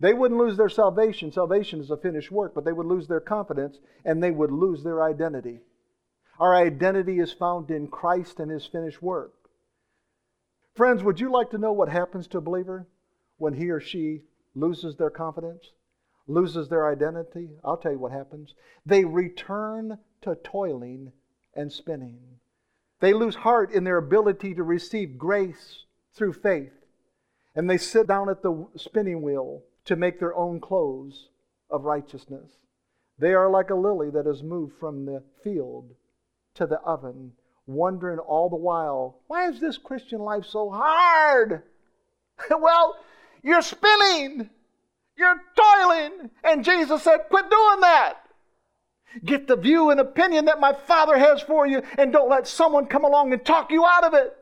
[0.00, 1.32] They wouldn't lose their salvation.
[1.32, 4.82] Salvation is a finished work, but they would lose their confidence and they would lose
[4.82, 5.60] their identity.
[6.38, 9.32] Our identity is found in Christ and His finished work.
[10.76, 12.86] Friends, would you like to know what happens to a believer
[13.38, 14.20] when he or she
[14.54, 15.72] loses their confidence,
[16.26, 17.48] loses their identity?
[17.64, 18.54] I'll tell you what happens.
[18.84, 21.12] They return to toiling
[21.54, 22.18] and spinning.
[23.00, 26.74] They lose heart in their ability to receive grace through faith.
[27.54, 31.30] And they sit down at the spinning wheel to make their own clothes
[31.70, 32.50] of righteousness.
[33.18, 35.94] They are like a lily that is moved from the field
[36.54, 37.32] to the oven
[37.66, 41.62] wondering all the while, why is this Christian life so hard?
[42.50, 42.96] well,
[43.42, 44.50] you're spinning,
[45.16, 46.30] you're toiling.
[46.44, 48.14] And Jesus said, quit doing that.
[49.24, 52.86] Get the view and opinion that my Father has for you, and don't let someone
[52.86, 54.36] come along and talk you out of it.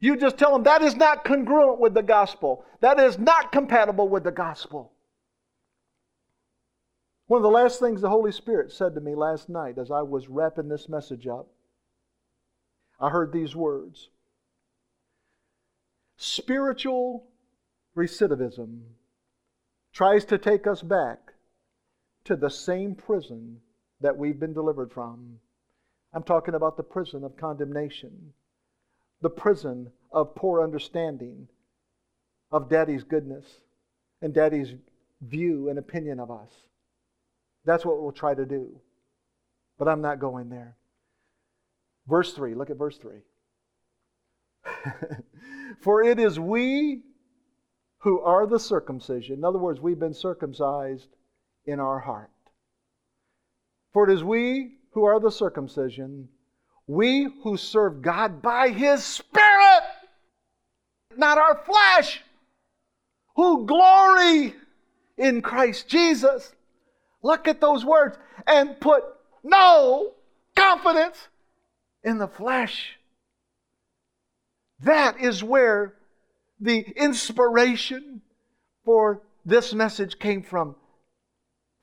[0.00, 2.64] You just tell them that is not congruent with the gospel.
[2.80, 4.92] That is not compatible with the gospel.
[7.28, 10.00] One of the last things the Holy Spirit said to me last night as I
[10.00, 11.46] was wrapping this message up,
[12.98, 14.08] I heard these words
[16.16, 17.26] Spiritual
[17.94, 18.80] recidivism
[19.92, 21.34] tries to take us back
[22.24, 23.60] to the same prison
[24.00, 25.38] that we've been delivered from.
[26.14, 28.32] I'm talking about the prison of condemnation,
[29.20, 31.48] the prison of poor understanding
[32.50, 33.44] of daddy's goodness
[34.22, 34.74] and daddy's
[35.20, 36.67] view and opinion of us.
[37.68, 38.80] That's what we'll try to do.
[39.78, 40.78] But I'm not going there.
[42.08, 43.18] Verse 3, look at verse 3.
[45.82, 47.02] For it is we
[47.98, 49.36] who are the circumcision.
[49.36, 51.08] In other words, we've been circumcised
[51.66, 52.30] in our heart.
[53.92, 56.30] For it is we who are the circumcision,
[56.86, 59.82] We who serve God by His Spirit,
[61.18, 62.22] not our flesh,
[63.36, 64.54] who glory
[65.18, 66.54] in Christ Jesus.
[67.22, 68.16] Look at those words
[68.46, 69.04] and put
[69.42, 70.12] no
[70.54, 71.28] confidence
[72.02, 72.98] in the flesh.
[74.80, 75.94] That is where
[76.60, 78.22] the inspiration
[78.84, 80.76] for this message came from.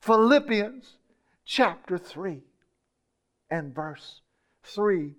[0.01, 0.97] Philippians
[1.45, 2.41] chapter 3
[3.49, 4.21] and verse
[4.63, 5.11] 3.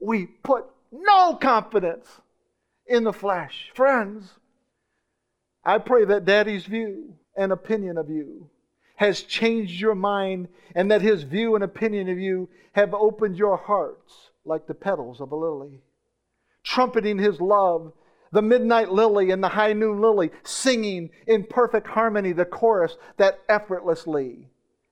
[0.00, 2.08] We put no confidence
[2.86, 3.70] in the flesh.
[3.74, 4.30] Friends,
[5.64, 8.48] I pray that daddy's view and opinion of you
[8.98, 13.56] has changed your mind and that his view and opinion of you have opened your
[13.56, 15.80] hearts like the petals of a lily,
[16.64, 17.92] trumpeting his love,
[18.32, 23.38] the midnight lily and the high noon lily, singing in perfect harmony the chorus that
[23.48, 24.48] effortlessly,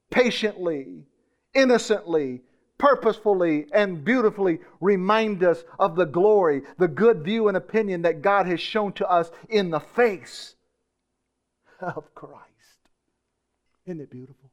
[0.08, 1.04] patiently,
[1.52, 2.42] innocently,
[2.78, 8.46] purposefully, and beautifully remind us of the glory, the good view and opinion that God
[8.46, 10.54] has shown to us in the face
[11.80, 12.55] of Christ.
[13.86, 14.50] Isn't it beautiful?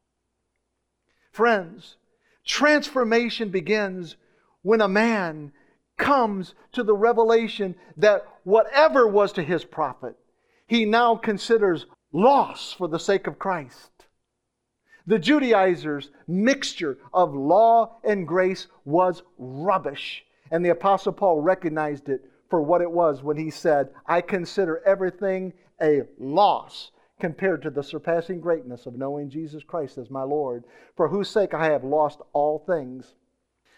[1.32, 1.98] Friends,
[2.46, 4.16] transformation begins
[4.62, 5.52] when a man
[5.98, 10.16] comes to the revelation that whatever was to his profit,
[10.68, 13.92] he now considers loss for the sake of Christ.
[15.06, 20.24] The Judaizers' mixture of law and grace was rubbish.
[20.52, 24.82] And the Apostle Paul recognized it for what it was when he said, I consider
[24.86, 30.64] everything a loss compared to the surpassing greatness of knowing Jesus Christ as my Lord,
[30.96, 33.14] for whose sake I have lost all things.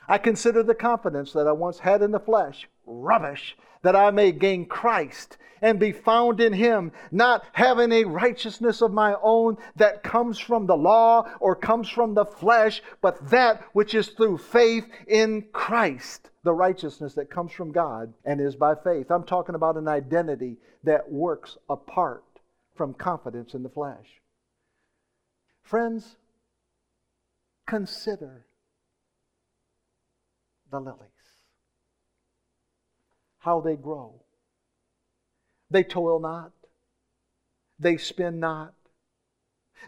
[0.08, 4.32] I consider the confidence that I once had in the flesh rubbish, that I may
[4.32, 10.04] gain Christ and be found in Him, not having a righteousness of my own that
[10.04, 14.88] comes from the law or comes from the flesh, but that which is through faith
[15.08, 19.10] in Christ, the righteousness that comes from God and is by faith.
[19.10, 22.24] I'm talking about an identity that works apart
[22.76, 24.21] from confidence in the flesh.
[25.63, 26.17] Friends,
[27.65, 28.45] consider
[30.69, 31.09] the lilies,
[33.39, 34.21] how they grow.
[35.71, 36.51] They toil not,
[37.80, 38.73] they spin not.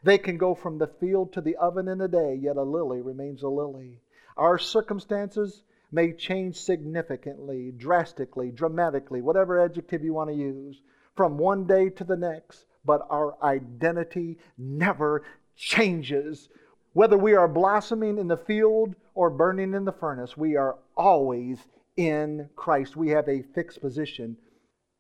[0.04, 3.02] They can go from the field to the oven in a day, yet a lily
[3.02, 4.02] remains a lily.
[4.36, 10.82] Our circumstances may change significantly, drastically, dramatically, whatever adjective you want to use,
[11.16, 15.24] from one day to the next but our identity never
[15.56, 16.50] changes.
[16.94, 21.60] Whether we are blossoming in the field or burning in the furnace, we are always
[21.98, 22.96] in Christ.
[22.96, 24.38] We have a fixed position.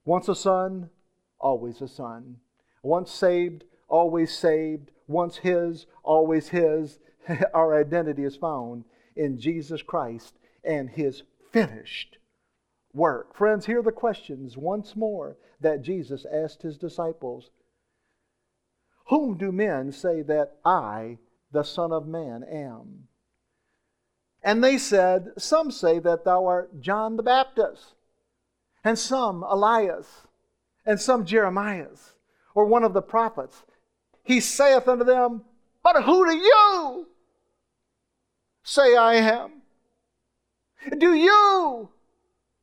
[0.06, 0.90] Once a son,
[1.40, 2.36] always a son.
[2.84, 4.92] Once saved, always saved.
[5.08, 7.00] Once His, always His.
[7.54, 8.84] Our identity is found
[9.16, 12.18] in Jesus Christ and His finished
[12.94, 13.36] work.
[13.36, 17.50] Friends, hear the questions once more that Jesus asked His disciples
[19.08, 21.18] whom do men say that I,
[21.52, 23.08] the Son of Man, am?
[24.44, 27.96] And they said, Some say that thou art John the Baptist,
[28.84, 30.28] and some Elias,
[30.86, 32.14] and some Jeremias,
[32.54, 33.64] or one of the prophets.
[34.24, 35.44] He saith unto them,
[35.84, 37.08] But who do you
[38.64, 39.62] say I am?
[40.98, 41.90] Do you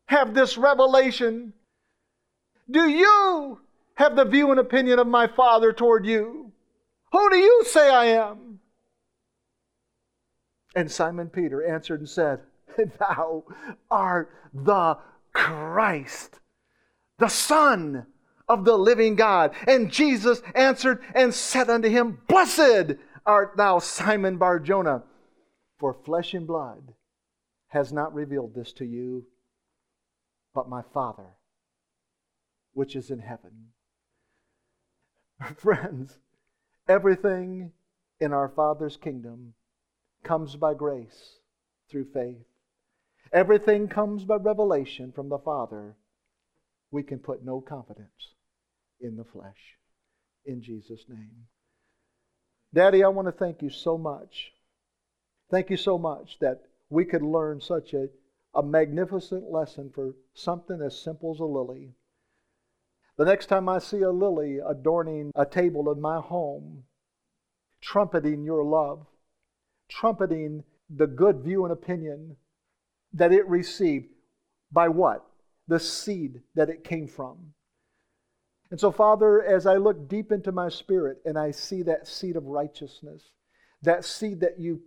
[0.06, 1.54] have this revelation?
[2.70, 3.60] Do you
[3.94, 6.52] have the view and opinion of my Father toward you.
[7.12, 8.60] Who do you say I am?
[10.74, 12.40] And Simon Peter answered and said,
[12.98, 13.44] Thou
[13.90, 14.98] art the
[15.32, 16.40] Christ,
[17.18, 18.06] the Son
[18.48, 19.54] of the living God.
[19.68, 25.04] And Jesus answered and said unto him, Blessed art thou, Simon Barjona,
[25.78, 26.94] for flesh and blood
[27.68, 29.26] has not revealed this to you,
[30.52, 31.36] but my Father
[32.74, 33.68] which is in heaven.
[35.56, 36.18] Friends,
[36.88, 37.72] everything
[38.20, 39.54] in our Father's kingdom
[40.22, 41.38] comes by grace
[41.90, 42.46] through faith.
[43.32, 45.96] Everything comes by revelation from the Father.
[46.90, 48.34] We can put no confidence
[49.00, 49.76] in the flesh.
[50.46, 51.46] In Jesus' name.
[52.72, 54.52] Daddy, I want to thank you so much.
[55.50, 58.08] Thank you so much that we could learn such a,
[58.54, 61.94] a magnificent lesson for something as simple as a lily.
[63.16, 66.84] The next time I see a lily adorning a table in my home,
[67.80, 69.06] trumpeting your love,
[69.88, 72.36] trumpeting the good view and opinion
[73.12, 74.08] that it received
[74.72, 75.24] by what?
[75.68, 77.54] The seed that it came from.
[78.70, 82.34] And so, Father, as I look deep into my spirit and I see that seed
[82.34, 83.22] of righteousness,
[83.82, 84.80] that seed that you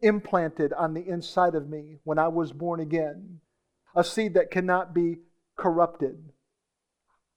[0.00, 3.40] implanted on the inside of me when I was born again,
[3.96, 5.16] a seed that cannot be
[5.56, 6.32] corrupted.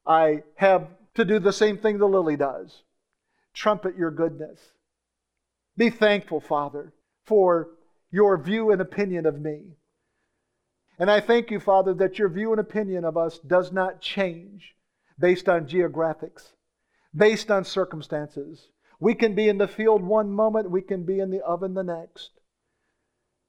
[0.08, 2.84] I have to do the same thing the lily does
[3.54, 4.60] trumpet your goodness.
[5.76, 6.94] Be thankful, Father,
[7.26, 7.70] for
[8.12, 9.78] your view and opinion of me.
[11.00, 14.76] And I thank you, Father, that your view and opinion of us does not change
[15.20, 16.54] based on geographics,
[17.16, 18.70] based on circumstances.
[19.00, 21.84] We can be in the field one moment, we can be in the oven the
[21.84, 22.32] next.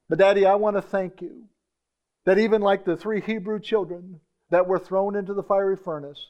[0.08, 1.44] But, Daddy, I want to thank you
[2.24, 4.20] that even like the three Hebrew children
[4.50, 6.28] that were thrown into the fiery furnace,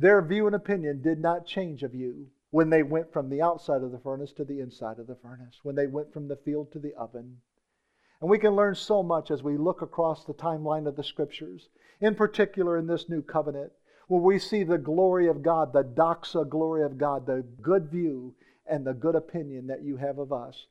[0.00, 3.82] their view and opinion did not change of you when they went from the outside
[3.82, 6.72] of the furnace to the inside of the furnace, when they went from the field
[6.72, 7.36] to the oven.
[8.20, 11.68] And we can learn so much as we look across the timeline of the scriptures,
[12.00, 13.72] in particular in this new covenant,
[14.08, 18.34] where we see the glory of God, the doxa glory of God, the good view
[18.66, 20.66] and the good opinion that you have of us,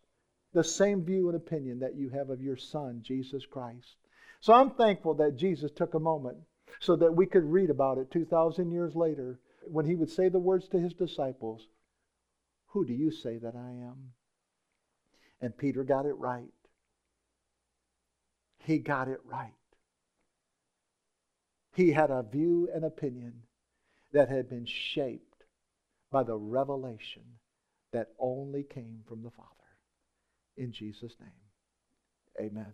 [0.54, 3.96] the same view and opinion that you have of your Son, Jesus Christ.
[4.42, 6.40] So I'm thankful that Jesus took a moment
[6.80, 10.40] so that we could read about it 2,000 years later when he would say the
[10.40, 11.68] words to his disciples,
[12.68, 14.14] Who do you say that I am?
[15.42, 16.54] And Peter got it right.
[18.60, 19.54] He got it right.
[21.74, 23.44] He had a view and opinion
[24.12, 25.46] that had been shaped
[26.12, 27.24] by the revelation
[27.94, 29.50] that only came from the Father.
[30.58, 32.74] In Jesus' name, amen.